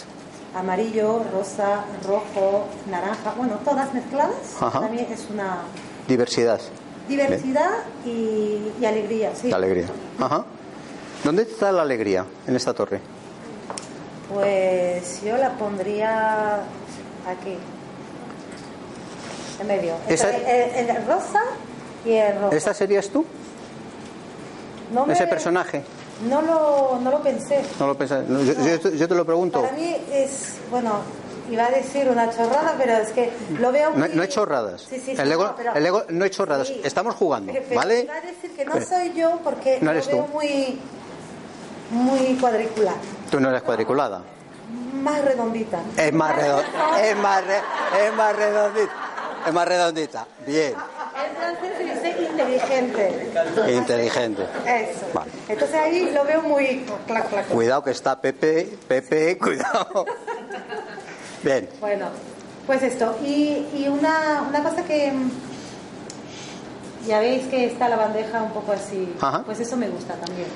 [0.54, 4.80] amarillo, rosa, rojo, naranja, bueno, todas mezcladas, Ajá.
[4.80, 5.58] también es una
[6.08, 6.60] Diversidad.
[7.08, 7.70] diversidad
[8.04, 9.48] y, y alegría, sí.
[9.50, 9.86] La alegría.
[10.18, 10.44] Ajá.
[11.22, 13.00] ¿Dónde está la alegría en esta torre?
[14.32, 16.56] Pues yo la pondría
[17.26, 17.58] aquí,
[19.60, 21.40] en medio, el, el- el rosa
[22.04, 22.54] y el rojo.
[22.54, 23.24] ¿Esta serías tú?
[24.92, 25.82] No me- ¿Ese personaje?
[26.28, 27.62] No lo, no lo pensé.
[27.78, 28.26] No lo pensas.
[28.28, 29.62] no, yo, yo te- yo te lo pregunto.
[29.62, 31.00] Para mí es, bueno,
[31.50, 34.82] iba a decir una chorrada, pero es que lo veo No, hay chorradas.
[34.82, 36.68] Sí, sí, sí, el, ego, pero- el ego no hay chorradas.
[36.68, 36.80] Sí.
[36.84, 38.02] Estamos jugando, Pero- ¿vale?
[38.02, 40.32] Iba a decir que no Pero- soy yo porque No lo veo tú.
[40.32, 40.78] muy,
[41.90, 42.94] muy cuadricular,
[43.30, 44.22] Tú no eres cuadriculada.
[45.02, 45.78] más redondita.
[45.96, 47.00] Es más redondita.
[47.08, 48.92] Es más, re- es más redondita.
[49.46, 50.26] Es más redondita.
[50.46, 50.74] Bien.
[50.74, 53.32] En francés se dice inteligente.
[53.74, 54.42] Inteligente.
[54.66, 55.06] Eso.
[55.14, 55.30] Vale.
[55.48, 56.84] Entonces ahí lo veo muy...
[57.06, 57.46] clac, clac, clac.
[57.48, 58.76] Cuidado que está Pepe.
[58.88, 60.04] Pepe, cuidado.
[61.42, 61.68] Bien.
[61.80, 62.06] Bueno,
[62.66, 63.16] pues esto.
[63.24, 65.12] Y, y una, una cosa que...
[67.06, 69.12] Ya veis que está la bandeja un poco así.
[69.20, 69.42] Ajá.
[69.44, 70.46] Pues eso me gusta también.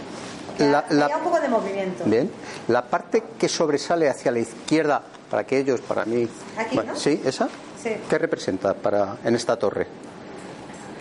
[0.57, 2.04] Que La- haya un poco de movimiento.
[2.04, 2.30] Bien.
[2.68, 6.28] La parte que sobresale hacia la izquierda, para aquellos, para mí.
[6.57, 6.98] Aquí, Bueno, ¿no?
[6.98, 7.48] Sí, esa.
[7.83, 7.90] Sí.
[8.09, 9.87] ¿Qué representa para en esta torre?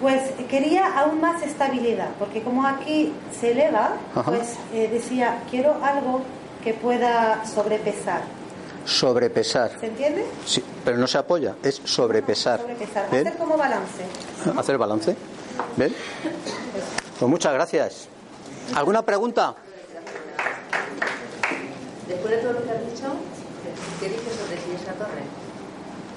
[0.01, 4.23] Pues quería aún más estabilidad, porque como aquí se eleva, Ajá.
[4.31, 6.21] pues eh, decía, quiero algo
[6.63, 8.21] que pueda sobrepesar.
[8.85, 9.71] Sobrepesar.
[9.79, 10.25] ¿Se entiende?
[10.45, 12.59] Sí, pero no se apoya, es sobrepesar.
[13.07, 14.03] Hacer como balance.
[14.57, 15.15] Hacer balance.
[15.75, 15.95] Bien.
[17.19, 18.07] Pues muchas gracias.
[18.75, 19.55] ¿Alguna pregunta?
[22.07, 23.13] Después de todo lo que has dicho,
[23.99, 25.23] ¿qué dices sobre si esa torre?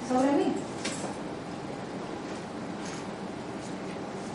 [0.07, 0.53] ¿Sobre mí?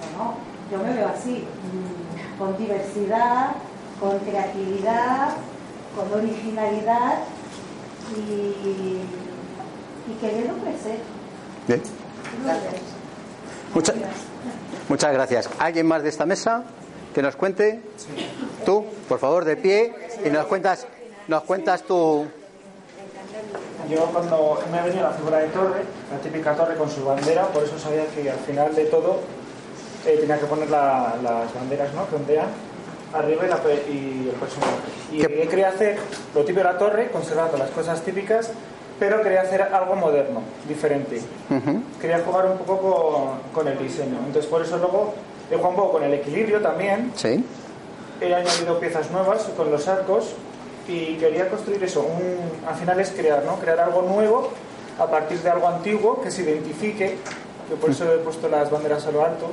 [0.00, 0.34] Bueno,
[0.70, 3.52] yo me veo así, mm, con diversidad,
[4.00, 5.30] con creatividad,
[5.94, 7.18] con originalidad
[8.16, 8.98] y,
[10.10, 10.98] y queriendo crecer.
[11.68, 11.82] Bien.
[13.74, 13.94] Muchas,
[14.88, 15.48] muchas gracias.
[15.58, 16.64] ¿Alguien más de esta mesa
[17.14, 17.80] que nos cuente?
[18.64, 19.92] Tú, por favor, de pie
[20.24, 20.86] y nos cuentas,
[21.28, 22.26] nos cuentas tu.
[23.90, 27.46] Yo cuando me ha venido la figura de torre, la típica torre con su bandera,
[27.48, 29.20] por eso sabía que al final de todo
[30.06, 32.08] eh, tenía que poner la- las banderas ¿no?
[32.08, 32.46] que ondean
[33.12, 33.56] arriba y, la
[33.90, 34.72] y el personaje.
[35.12, 35.48] Y ¿Qué?
[35.48, 35.98] quería hacer
[36.34, 38.50] lo típico de la torre, conservando las cosas típicas,
[39.02, 41.20] pero quería hacer algo moderno, diferente.
[41.50, 41.82] Ujú.
[42.00, 44.16] Quería jugar un poco con, con el diseño.
[44.24, 45.12] Entonces por eso luego
[45.50, 47.10] he jugado un poco con el equilibrio también.
[47.16, 47.44] Sí.
[48.20, 50.34] He añadido piezas nuevas con los arcos
[50.86, 52.02] y quería construir eso.
[52.02, 53.56] Un, al final es crear, ¿no?
[53.56, 54.50] Crear algo nuevo
[55.00, 57.16] a partir de algo antiguo que se identifique,
[57.68, 59.46] que por eso he puesto las banderas a lo alto,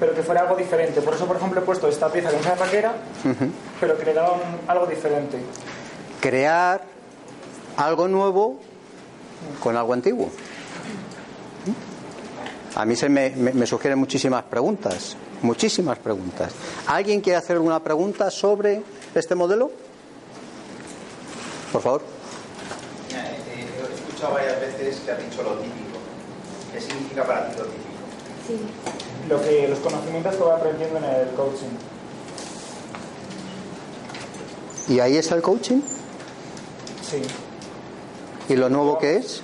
[0.00, 1.00] pero que fuera algo diferente.
[1.02, 3.48] Por eso, por ejemplo, he puesto esta pieza que es una raquera, Ujú.
[3.80, 5.38] pero que le daba un- algo diferente.
[6.20, 6.80] Crear
[7.76, 8.56] algo nuevo
[9.60, 10.30] con algo antiguo.
[12.74, 16.52] A mí se me, me- me sugieren muchísimas preguntas, muchísimas preguntas.
[16.86, 18.82] ¿Alguien quiere hacer alguna pregunta sobre
[19.14, 19.70] este modelo?
[21.72, 22.02] Por favor.
[23.12, 25.98] Eh, escuchado varias veces que has dicho lo típico.
[26.72, 27.88] ¿Qué significa para ti lo típico?
[28.46, 28.58] Sí.
[29.28, 31.66] Lo que, los conocimientos que voy aprendiendo en el coaching.
[34.88, 35.80] ¿Y ahí está el coaching?
[37.02, 37.22] Sí.
[38.48, 39.42] ¿Y lo nuevo que es?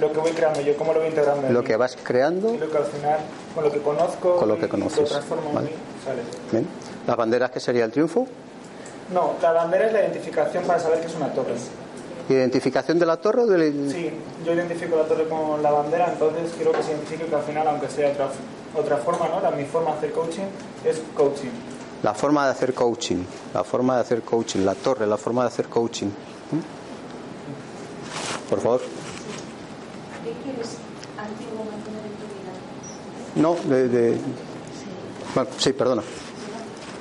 [0.00, 1.50] Lo que voy creando yo, cómo lo voy integrando.
[1.50, 3.18] Lo que vas creando Y lo que al final,
[3.54, 5.00] con lo que conozco, con lo que conoces.
[5.00, 5.68] lo transformo Vale.
[5.68, 6.22] en mí, sale.
[6.50, 6.66] Bien.
[7.06, 8.26] ¿Las banderas que sería el triunfo?
[9.12, 11.54] No, la bandera es la identificación para saber que es una torre.
[12.28, 13.90] ¿Identificación de la torre o del...
[13.90, 14.10] Sí,
[14.44, 17.66] yo identifico la torre con la bandera, entonces quiero que se identifique que al final,
[17.66, 18.28] aunque sea otra,
[18.74, 19.40] otra forma, ¿no?
[19.40, 20.44] La, mi forma de hacer coaching
[20.84, 21.50] es coaching.
[22.02, 25.48] La forma de hacer coaching, la forma de hacer coaching, la torre, la forma de
[25.48, 26.06] hacer coaching.
[26.06, 26.60] ¿Mm?
[28.50, 28.80] Por favor.
[30.24, 30.76] ¿Qué quieres
[31.16, 32.52] antiguo mantener en tu vida?
[33.36, 34.18] No, de, de-
[35.34, 36.02] Bueno, sí, perdona.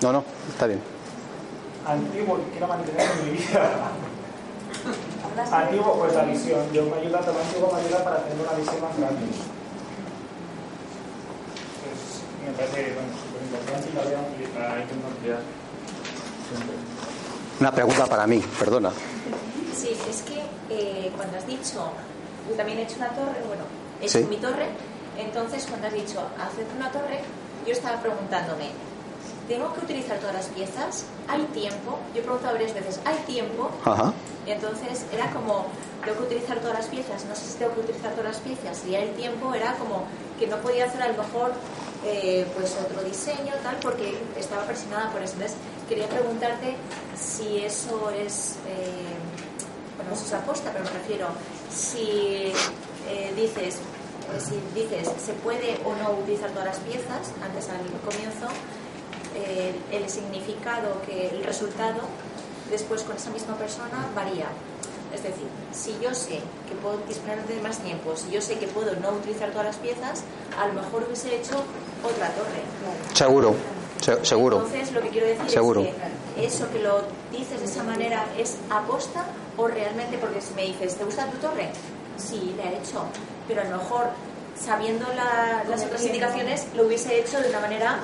[0.01, 0.79] No, no, está bien.
[1.85, 3.91] Antiguo quiero mantener en mi vida.
[5.51, 6.71] Antiguo, pues la visión.
[6.71, 9.25] Yo me ayuda, todo antiguo me ayuda para tener una visión más grande.
[11.81, 15.41] Pues, me parece bueno, súper importante y la voy a utilizar, hay que ampliar.
[16.49, 16.75] Siempre.
[17.59, 18.91] Una pregunta para mí, perdona.
[19.79, 21.91] Sí, es que eh, cuando has dicho,
[22.49, 23.63] yo también he hecho una torre, bueno,
[24.01, 24.25] he hecho Sí.
[24.25, 24.67] mi torre,
[25.17, 27.21] entonces cuando has dicho, hacer una torre,
[27.65, 28.69] yo estaba preguntándome,
[29.47, 31.05] ¿tengo que utilizar todas las piezas?
[31.27, 31.97] ¿Hay tiempo?
[32.13, 33.69] Yo he preguntado varias veces, ¿hay tiempo?
[33.85, 34.13] Ajá.
[34.45, 35.65] Y entonces era como,
[36.03, 38.83] tengo que utilizar todas las piezas, no sé si tengo que utilizar todas las piezas.
[38.85, 40.03] Y el tiempo era como
[40.39, 41.51] que no podía hacer a lo mejor
[42.05, 45.33] eh, pues otro diseño, tal, porque estaba presionada por eso.
[45.33, 46.75] Entonces quería preguntarte
[47.15, 49.28] si eso es, eh,
[50.13, 51.27] es aposta, pero me refiero,
[51.73, 52.51] si
[53.07, 57.79] eh, dices, eh, si dices, se puede o no utilizar todas las piezas, antes al
[58.05, 58.47] comienzo,
[59.35, 62.01] eh, el significado, que el resultado,
[62.69, 64.47] después con esa misma persona varía.
[65.13, 68.67] Es decir, si yo sé que puedo disponer de más tiempo, si yo sé que
[68.67, 70.21] puedo no utilizar todas las piezas,
[70.59, 71.63] a lo mejor hubiese hecho
[72.03, 72.61] otra torre.
[73.15, 73.55] Seguro,
[73.99, 74.57] se- seguro.
[74.57, 75.81] Entonces, lo que quiero decir Seguro.
[75.81, 75.87] es
[76.35, 79.25] que eso que lo dices de esa manera es aposta
[79.59, 81.69] o realmente, porque si me dices, ¿te gusta tu torre?
[82.17, 83.03] Sí, le he hecho,
[83.47, 84.07] pero a lo mejor
[84.59, 87.99] sabiendo la- las otras indicaciones lo hubiese hecho de una manera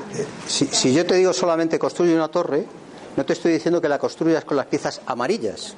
[0.48, 2.66] Si, si yo te digo solamente construye una torre,
[3.18, 5.74] no te estoy diciendo que la construyas con las piezas amarillas.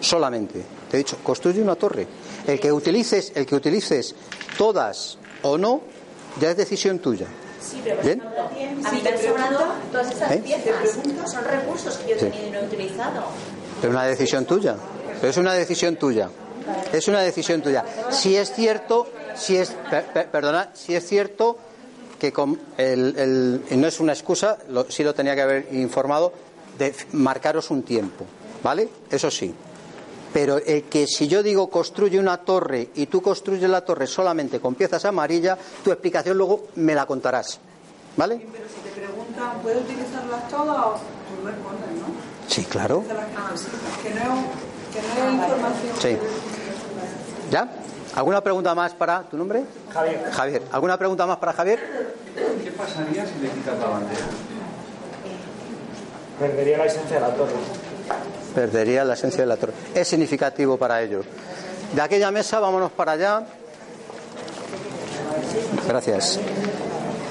[0.00, 0.62] Solamente.
[0.90, 2.06] Te he dicho, construye una torre.
[2.46, 4.14] El que utilices, el que utilices
[4.56, 5.82] todas o no,
[6.40, 7.26] ya es decisión tuya.
[7.60, 8.22] Sí, pero ¿Bien?
[8.22, 9.58] a mí me han sobrado
[9.92, 10.42] todas esas ¿Eh?
[10.42, 10.74] piezas.
[11.30, 12.26] Son recursos que yo he Sí.
[12.26, 13.24] tenido y no he utilizado.
[13.82, 14.76] Es una decisión tuya.
[15.20, 16.28] Pero es una decisión tuya.
[16.92, 17.84] Es una decisión tuya.
[18.10, 21.56] Si es cierto, si es, per- per- perdona, si es cierto
[22.18, 26.32] que con no es una excusa, sí lo tenía que haber informado,
[26.78, 28.24] de marcaros un tiempo,
[28.62, 28.88] ¿vale?
[29.10, 29.54] Eso sí.
[30.32, 34.60] Pero el que si yo digo construye una torre y tú construyes la torre solamente
[34.60, 37.58] con piezas amarillas, tu explicación luego me la contarás,
[38.16, 38.46] ¿vale?
[38.52, 41.00] Pero si te preguntan, ¿puedes utilizarlas todas?
[41.00, 42.09] Tú respondes, ¿no?
[42.50, 43.04] Sí, claro.
[46.00, 46.18] Sí.
[47.50, 47.68] ¿Ya?
[48.16, 49.62] ¿Alguna pregunta más para tu nombre?
[49.92, 50.30] Javier.
[50.32, 50.62] Javier.
[50.72, 51.78] ¿Alguna pregunta más para Javier?
[52.64, 54.24] ¿Qué pasaría si le quitas la bandera?
[56.40, 57.52] Perdería la esencia de la torre.
[58.54, 59.72] Perdería la esencia de la torre.
[59.94, 61.24] Es significativo para ellos.
[61.94, 63.44] De aquella mesa, vámonos para allá.
[65.86, 66.40] Gracias.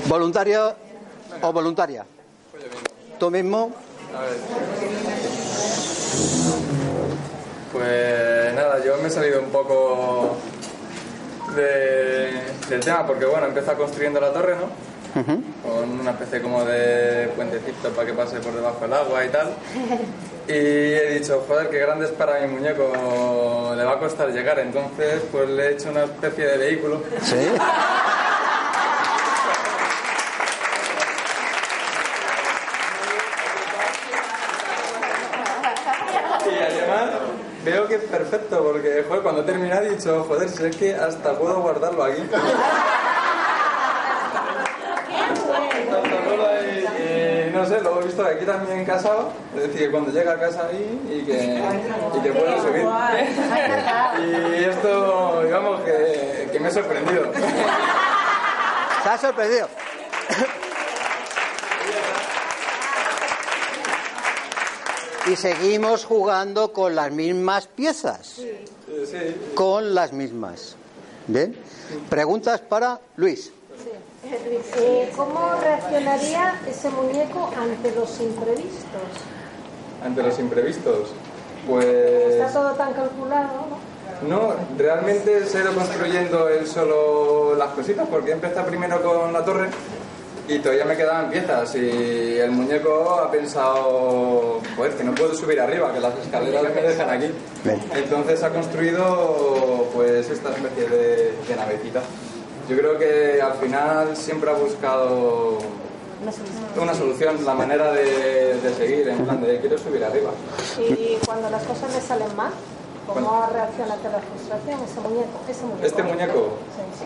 [0.08, 0.73] ¿Voluntario
[1.41, 2.05] o voluntaria?
[3.19, 3.71] ¿Tú mismo?
[7.71, 10.38] Pues nada, yo me he salido un poco
[11.55, 14.89] de- del tema porque bueno, empieza construyendo la torre, ¿no?
[15.63, 19.49] Con una especie como de puentecito para que pase por debajo del agua y tal.
[20.47, 24.58] Y he dicho, joder, qué grande es para mi muñeco, le va a costar llegar.
[24.58, 27.03] Entonces, pues le he hecho una especie de vehículo.
[27.21, 27.36] Sí.
[36.45, 37.10] Y además
[37.63, 40.95] veo que es perfecto porque joder, cuando he terminado he dicho, joder, si es que
[40.95, 42.22] hasta puedo guardarlo aquí.
[46.99, 50.39] Y no sé, luego he visto aquí también casado, es decir, que cuando llega a
[50.39, 51.61] casa ahí y que,
[52.17, 52.86] y que puedo subir.
[54.59, 57.32] Y esto, digamos, que, que me he sorprendido.
[59.03, 59.67] ¿Se ha sorprendido?
[65.30, 68.41] Y seguimos jugando con las mismas piezas.
[69.53, 70.75] Con las mismas.
[71.27, 71.55] ¿Bien?
[72.09, 73.51] Preguntas para Luis.
[74.25, 79.01] Eh, ¿Cómo reaccionaría ese muñeco ante los imprevistos?
[80.03, 82.53] Ante los imprevistos, Está pues...
[82.53, 83.89] todo tan calculado, ¿no?
[84.27, 89.45] No, realmente se ha ido construyendo él solo las cositas, porque empezó primero con la
[89.45, 89.69] torre
[90.50, 95.62] y todavía me quedaban piezas y el muñeco ha pensado, joder, que no puedo subir
[95.62, 97.32] arriba, que las escaleras me dejan aquí.
[97.93, 102.02] Entonces ha construido pues esta especie de, de navecita.
[102.68, 105.60] Yo creo que al final siempre ha buscado
[106.82, 110.32] una solución, la manera de, de seguir, en plan de quiero subir arriba.
[110.80, 112.52] Y cuando las cosas le salen mal,
[113.08, 115.39] ¿cómo reacciona ante la frustración ese muñeco?
[115.47, 116.50] Ese muñeco, Este muñeco,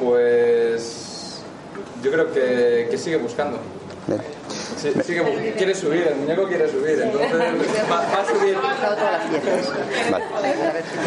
[0.02, 1.12] pues
[2.04, 3.58] yo creo que, que sigue buscando.
[4.78, 7.32] Sí, sigue bu- quiere subir, el muñeco quiere subir, entonces
[7.90, 8.58] va, va a subir.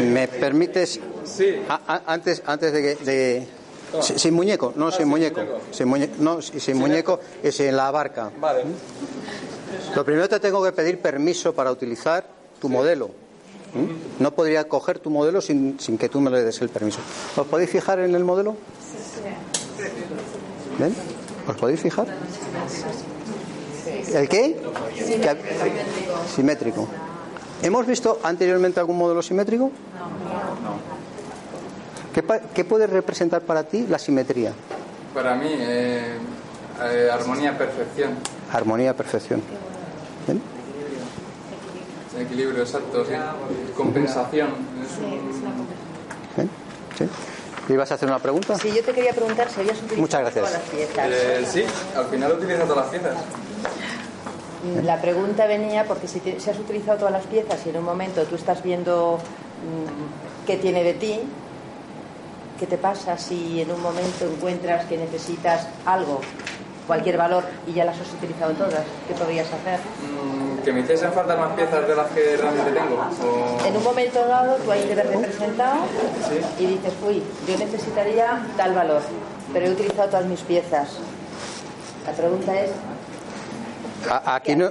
[0.03, 1.01] ¿Me permites?
[1.25, 1.57] Sí.
[1.69, 3.05] A- a- antes, antes de que.
[3.05, 3.47] de-
[4.01, 5.41] si- sin muñeco, no, sin muñeco.
[5.71, 8.31] Sin muñeco, no, si- sin muñeco es en la barca.
[8.41, 8.63] Vale.
[9.95, 12.27] Lo primero te tengo que pedir permiso para utilizar
[12.61, 13.11] tu modelo.
[13.75, 14.23] ¿Mm?
[14.23, 16.99] No podría coger tu modelo sin, sin que tú me le des el permiso.
[17.37, 18.57] ¿Os podéis fijar en el modelo?
[20.79, 20.95] ¿Ven?
[21.49, 22.07] ¿Os podéis fijar?
[24.13, 24.61] ¿El qué?
[26.35, 26.89] Simétrico.
[27.63, 29.71] ¿Hemos visto anteriormente algún modelo simétrico?
[32.15, 34.53] ¿Qué, pa- qué puede representar para ti la simetría?
[35.15, 36.17] Para mí, eh,
[36.83, 38.11] eh, armonía, perfección,
[38.53, 39.43] Armonía, perfección.
[40.27, 40.41] ¿Ven?
[42.19, 43.13] equilibrio exacto, sí.
[43.77, 44.49] compensación.
[46.97, 47.09] ¿Sí?
[47.69, 48.57] ¿Ibas a hacer una pregunta?
[48.59, 50.45] Sí, yo te quería preguntar si habías utilizado Muchas gracias.
[50.47, 51.07] todas las piezas.
[51.11, 51.65] Eh, sí,
[51.97, 53.15] al final utiliza todas las piezas.
[54.85, 57.85] La pregunta venía porque si, te- si has utilizado todas las piezas y en un
[57.85, 61.21] momento tú estás viendo mm, qué tiene de ti,
[62.59, 66.21] ¿qué te pasa si en un momento encuentras que necesitas algo,
[66.87, 68.85] cualquier valor, y ya las has utilizado todas?
[69.07, 69.79] ¿Qué podrías hacer?
[69.79, 72.97] Mm, Que me hiciesen falta más piezas de las que realmente tengo.
[72.97, 75.77] o- En un momento dado tú ahí te ves representado
[76.59, 79.01] y dices, uy, yo necesitaría tal valor,
[79.53, 80.89] pero he utilizado todas mis piezas.
[82.05, 82.71] La pregunta es,
[84.25, 84.71] Aquí no.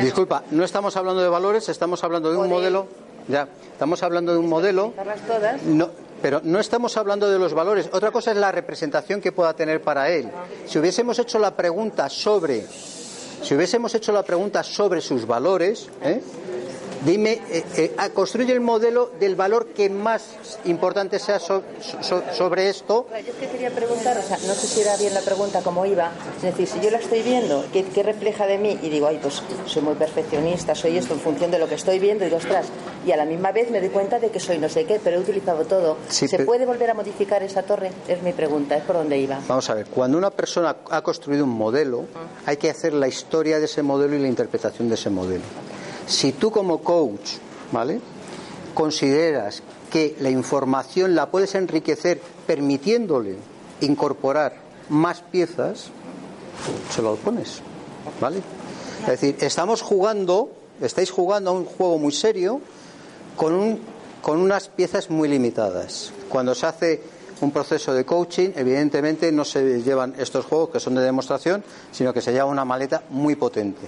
[0.00, 2.86] Disculpa, no estamos hablando de valores, estamos hablando de un modelo.
[3.28, 4.86] Ya, estamos hablando de un modelo.
[4.86, 5.62] ¿utilizarlas todas?
[5.64, 5.90] No,
[6.22, 7.88] pero no estamos hablando de los valores.
[7.92, 10.28] Otra cosa es la representación que pueda tener para él.
[10.66, 12.66] Si hubiésemos hecho la pregunta sobre,
[13.42, 16.20] si hubiésemos hecho la pregunta sobre sus valores, ¿eh?
[17.04, 20.22] Dime, eh, eh, ah, construye el modelo del valor que más
[20.64, 21.62] importante sea so-
[22.00, 23.06] so- sobre esto.
[23.10, 25.86] Yo es que quería preguntar, o sea, no sé si era bien la pregunta como
[25.86, 28.78] iba, es decir, si yo la estoy viendo, ¿qué, qué refleja de mí?
[28.82, 31.98] Y digo, ay, pues soy muy perfeccionista, soy esto en función de lo que estoy
[31.98, 32.66] viendo y digo, ostras,
[33.06, 35.16] y a la misma vez me doy cuenta de que soy no sé qué, pero
[35.16, 35.96] he utilizado todo.
[36.08, 37.90] Sí, ¿Se pero- puede volver a modificar esa torre?
[38.08, 39.40] Es mi pregunta, es por donde iba.
[39.48, 42.04] Vamos a ver, cuando una persona ha construido un modelo,
[42.46, 45.42] hay que hacer la historia de ese modelo y la interpretación de ese modelo.
[46.10, 47.36] Si tú como coach,
[47.70, 48.00] ¿vale?
[48.74, 53.36] Consideras que la información la puedes enriquecer permitiéndole
[53.80, 54.56] incorporar
[54.88, 55.90] más piezas,
[56.90, 57.60] se lo pones,
[58.20, 58.42] ¿vale?
[59.02, 60.50] Es decir, estamos jugando,
[60.80, 62.60] estáis jugando a un juego muy serio
[63.36, 63.80] con, un,
[64.20, 66.12] con unas piezas muy limitadas.
[66.28, 67.02] Cuando se hace
[67.40, 72.12] un proceso de coaching, evidentemente no se llevan estos juegos que son de demostración, sino
[72.12, 73.86] que se lleva una maleta muy potente.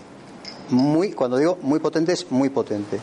[0.70, 3.00] Muy, cuando digo muy potente, es muy potente.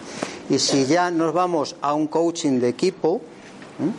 [0.50, 3.22] Y si ya nos vamos a un coaching de equipo,
[3.80, 3.94] ¿m?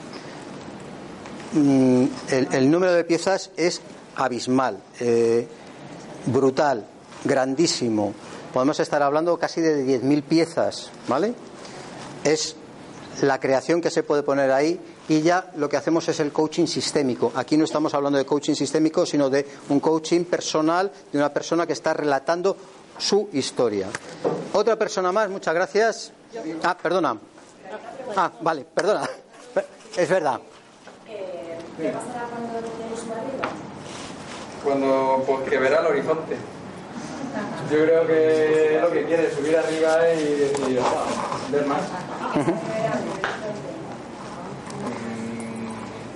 [1.53, 3.81] Mm, el, el número de piezas es
[4.17, 5.47] abismal, eh,
[6.27, 6.87] brutal,
[7.25, 8.15] grandísimo.
[8.53, 11.35] Podemos estar hablando casi de 10.000 piezas, ¿vale?
[12.25, 12.57] Es
[13.23, 16.67] la creación que se puede poner ahí y ya lo que hacemos es el coaching
[16.67, 17.33] sistémico.
[17.35, 21.67] Aquí no estamos hablando de coaching sistémico, sino de un coaching personal de una persona
[21.67, 22.57] que está relatando
[23.01, 23.89] su historia.
[24.53, 26.13] Otra persona más, muchas gracias.
[26.63, 27.17] Ah, perdona.
[28.17, 29.09] Ah, vale, perdona.
[29.97, 30.41] Es verdad.
[31.07, 32.61] ¿Qué pasará cuando?
[34.65, 36.37] Cuando pues, verá el horizonte.
[37.71, 41.05] Yo creo que lo que quiere es subir arriba y decir, "Ah,
[41.51, 41.81] ver más.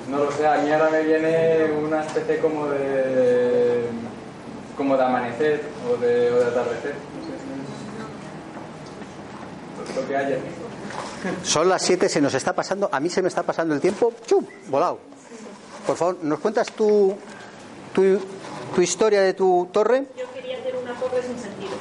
[0.06, 3.63] Mm, No lo sé, a mí ahora me viene una especie como de
[4.76, 5.62] como de amanecer
[5.92, 6.94] o de, o de atardecer.
[6.94, 7.24] No
[9.86, 10.00] sé.
[10.00, 10.36] Lo que haya.
[11.42, 14.12] Son las 7, se nos está pasando, a mí se me está pasando el tiempo,
[14.26, 14.44] ¡chum!
[14.68, 14.98] volado.
[15.86, 17.14] Por favor, ¿nos cuentas tu,
[17.92, 18.18] tu,
[18.74, 20.04] tu historia de tu torre?
[20.18, 21.72] Yo quería hacer una torre sin sentido.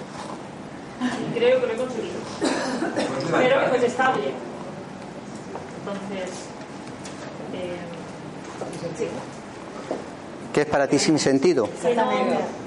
[1.02, 2.20] Y creo que lo he conseguido.
[3.32, 4.32] Pero que fuese estable.
[5.80, 6.30] Entonces.
[7.54, 7.78] eh,
[8.98, 9.08] sí.
[10.54, 11.68] ¿Qué es para ti sin sentido?
[11.84, 12.63] No-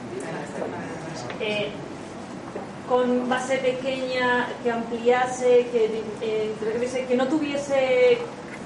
[2.88, 6.52] con base pequeña, que ampliase, que, eh,
[7.08, 8.18] que no tuviese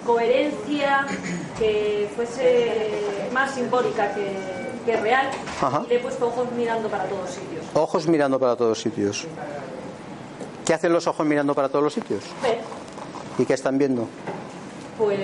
[0.05, 1.07] coherencia
[1.59, 4.33] que fuese más simbólica que,
[4.85, 5.31] que real.
[5.61, 5.83] Ajá.
[5.87, 7.65] Y le he puesto ojos mirando para todos sitios.
[7.75, 9.27] Ojos mirando para todos sitios.
[10.67, 12.23] ¿Qué hacen los ojos mirando para todos los sitios?
[12.43, 12.59] Ver,
[13.39, 14.07] ¿Y qué están viendo?
[14.99, 15.19] pues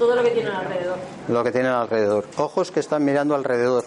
[0.00, 0.96] todo lo que tienen alrededor.
[1.28, 2.24] Lo que tienen alrededor.
[2.38, 3.84] Ojos que están mirando alrededor.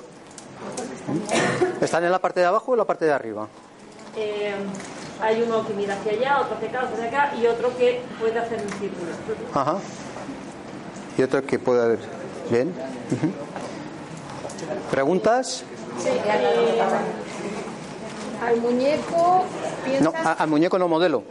[1.81, 3.47] ¿Están en la parte de abajo o en la parte de arriba?
[4.15, 4.53] Eh,
[5.21, 8.01] hay uno que mira hacia allá, otro hacia acá, otro hacia acá y otro que
[8.19, 9.11] puede hacer un círculo.
[9.53, 9.77] Ajá.
[11.17, 11.99] Y otro que puede haber.
[12.49, 12.69] Bien.
[13.11, 13.31] Ujú.
[14.91, 15.63] ¿Preguntas?
[15.99, 16.81] Sí, eh,
[18.45, 19.43] al muñeco
[19.85, 21.23] piensas No, a- al muñeco no modelo.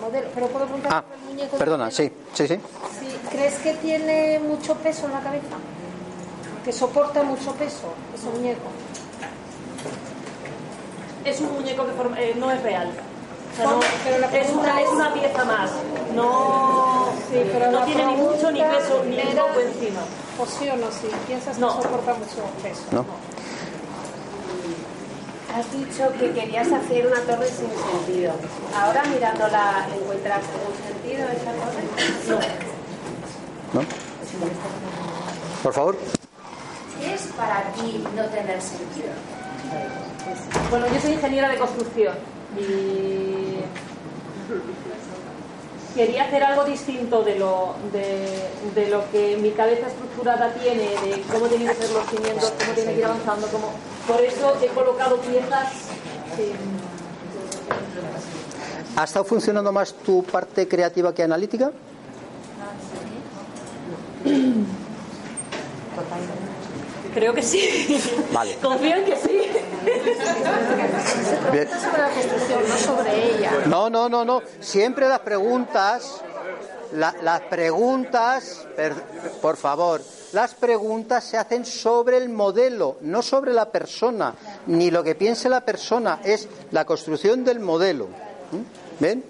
[0.00, 1.56] modelo, pero puedo preguntar Ah, el muñeco.
[1.56, 2.54] perdona, sí, sí, sí.
[3.00, 5.56] Sí, ¿Crees que tiene mucho peso en la cabeza?
[6.64, 8.68] Que soporta mucho peso ese muñeco.
[11.24, 12.90] Es un muñeco que forma- eh, no es real.
[13.52, 15.70] O sea, no- Pero la es, una, es es- una pieza más.
[16.14, 20.00] No, Sí, pero no tiene ni mucho ni peso ni era- poco encima.
[20.38, 21.08] O sí o no, sí.
[21.26, 21.76] Piensas No.
[21.76, 22.82] que soporta mucho peso.
[22.92, 23.04] ¿No?
[25.56, 28.32] Has dicho que querías hacer una torre sin sentido.
[28.76, 32.40] Ahora mirándola, ¿encuentras algún sentido esa torre?
[33.72, 33.80] ¿No?
[35.62, 35.96] Por favor.
[37.00, 39.10] ¿Qué es para ti no tener sentido?
[40.70, 42.14] Bueno, yo soy ingeniera de construcción
[42.58, 43.58] y
[45.94, 51.22] quería hacer algo distinto de lo, de, de lo que mi cabeza estructurada tiene, de
[51.32, 53.46] cómo tienen que ser los cimientos, cómo tiene que ir avanzando.
[53.48, 53.70] Cómo...
[54.08, 55.68] Por eso he colocado piezas
[56.36, 56.84] sin-
[58.96, 61.70] ¿Ha estado funcionando más tu parte creativa que analítica?
[67.14, 68.00] Creo que sí.
[68.32, 68.56] Vale.
[68.60, 69.40] Confío en que sí.
[71.52, 71.68] Bien.
[71.68, 73.50] sobre la construcción, no sobre ella.
[73.66, 74.42] No, no, no, no.
[74.60, 76.20] Siempre las preguntas,
[76.92, 78.94] la- las preguntas, per-
[79.40, 80.00] por favor,
[80.32, 84.34] las preguntas se hacen sobre el modelo, no sobre la persona,
[84.66, 88.06] ni lo que piense la persona, es la construcción del modelo.
[88.06, 89.00] ¿Mm?
[89.00, 89.24] ¿Ven?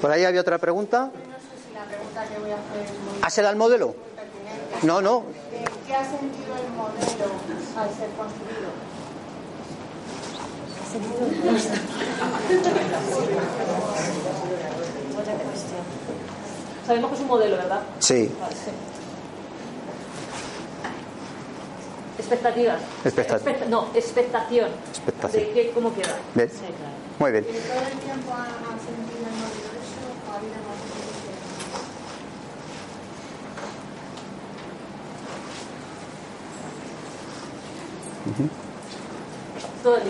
[0.00, 1.10] Por ahí había otra pregunta.
[1.74, 3.94] La pregunta que voy a hacer es muy ¿Hacela al modelo?
[4.82, 5.24] No, no.
[5.90, 7.34] ¿Qué ha sentido el modelo
[7.76, 8.70] al ser construido?
[16.86, 17.82] Sabemos que es un modelo, ¿verdad?
[18.00, 18.30] Sí.
[18.40, 18.54] Vale.
[22.18, 22.80] Expectativas.
[23.04, 23.36] Expectativa.
[23.38, 24.68] Expecta- no, expectación.
[24.90, 25.42] Expectación.
[25.44, 26.16] De qué, cómo queda.
[26.34, 26.48] Bien.
[26.50, 26.94] Sí, claro.
[27.18, 27.44] Muy bien.
[27.44, 28.46] ¿Y todo el tiempo ha
[28.78, 32.10] sentido el modelo eso o ha habido momentos
[38.26, 38.29] Ujú.
[39.82, 40.02] Todo el.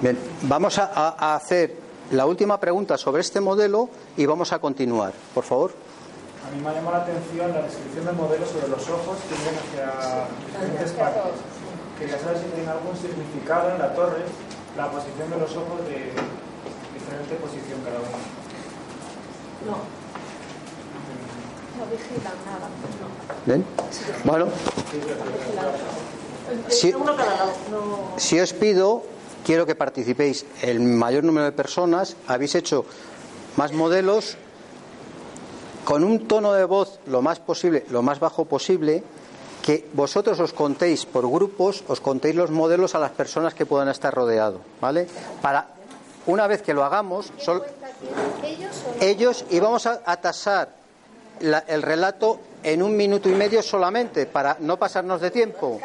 [0.00, 1.74] Bien, vamos a, a- a hacer
[2.12, 5.12] la última pregunta sobre este modelo y vamos a continuar.
[5.34, 5.72] Por favor.
[6.46, 9.34] A mí me ha llamado la atención la descripción del modelo sobre los ojos que
[9.34, 11.34] vienen hacia diferentes partes.
[11.98, 14.22] Quería saber si tiene algún significado en la torre
[14.76, 16.14] la posición de los ojos de
[16.94, 18.18] diferente posición cada uno.
[19.66, 19.76] No.
[21.78, 22.68] No vigilan nada.
[23.46, 23.64] ¿Bien?
[24.24, 24.46] Bueno.
[27.70, 28.18] No.
[28.18, 29.02] si os pido,
[29.44, 32.16] quiero que participéis el mayor número de personas.
[32.26, 32.84] Habéis hecho
[33.56, 34.36] más modelos
[35.84, 39.02] con un tono de voz lo más posible, lo más bajo posible,
[39.62, 43.88] que vosotros os contéis por grupos, os contéis los modelos a las personas que puedan
[43.88, 45.06] estar rodeados, ¿vale?
[45.40, 45.68] Para
[46.26, 47.32] una vez que lo hagamos,
[49.00, 50.77] ellos y vamos a, a tasar
[51.40, 55.80] la- el relato en un minuto y medio solamente para no pasarnos de tiempo.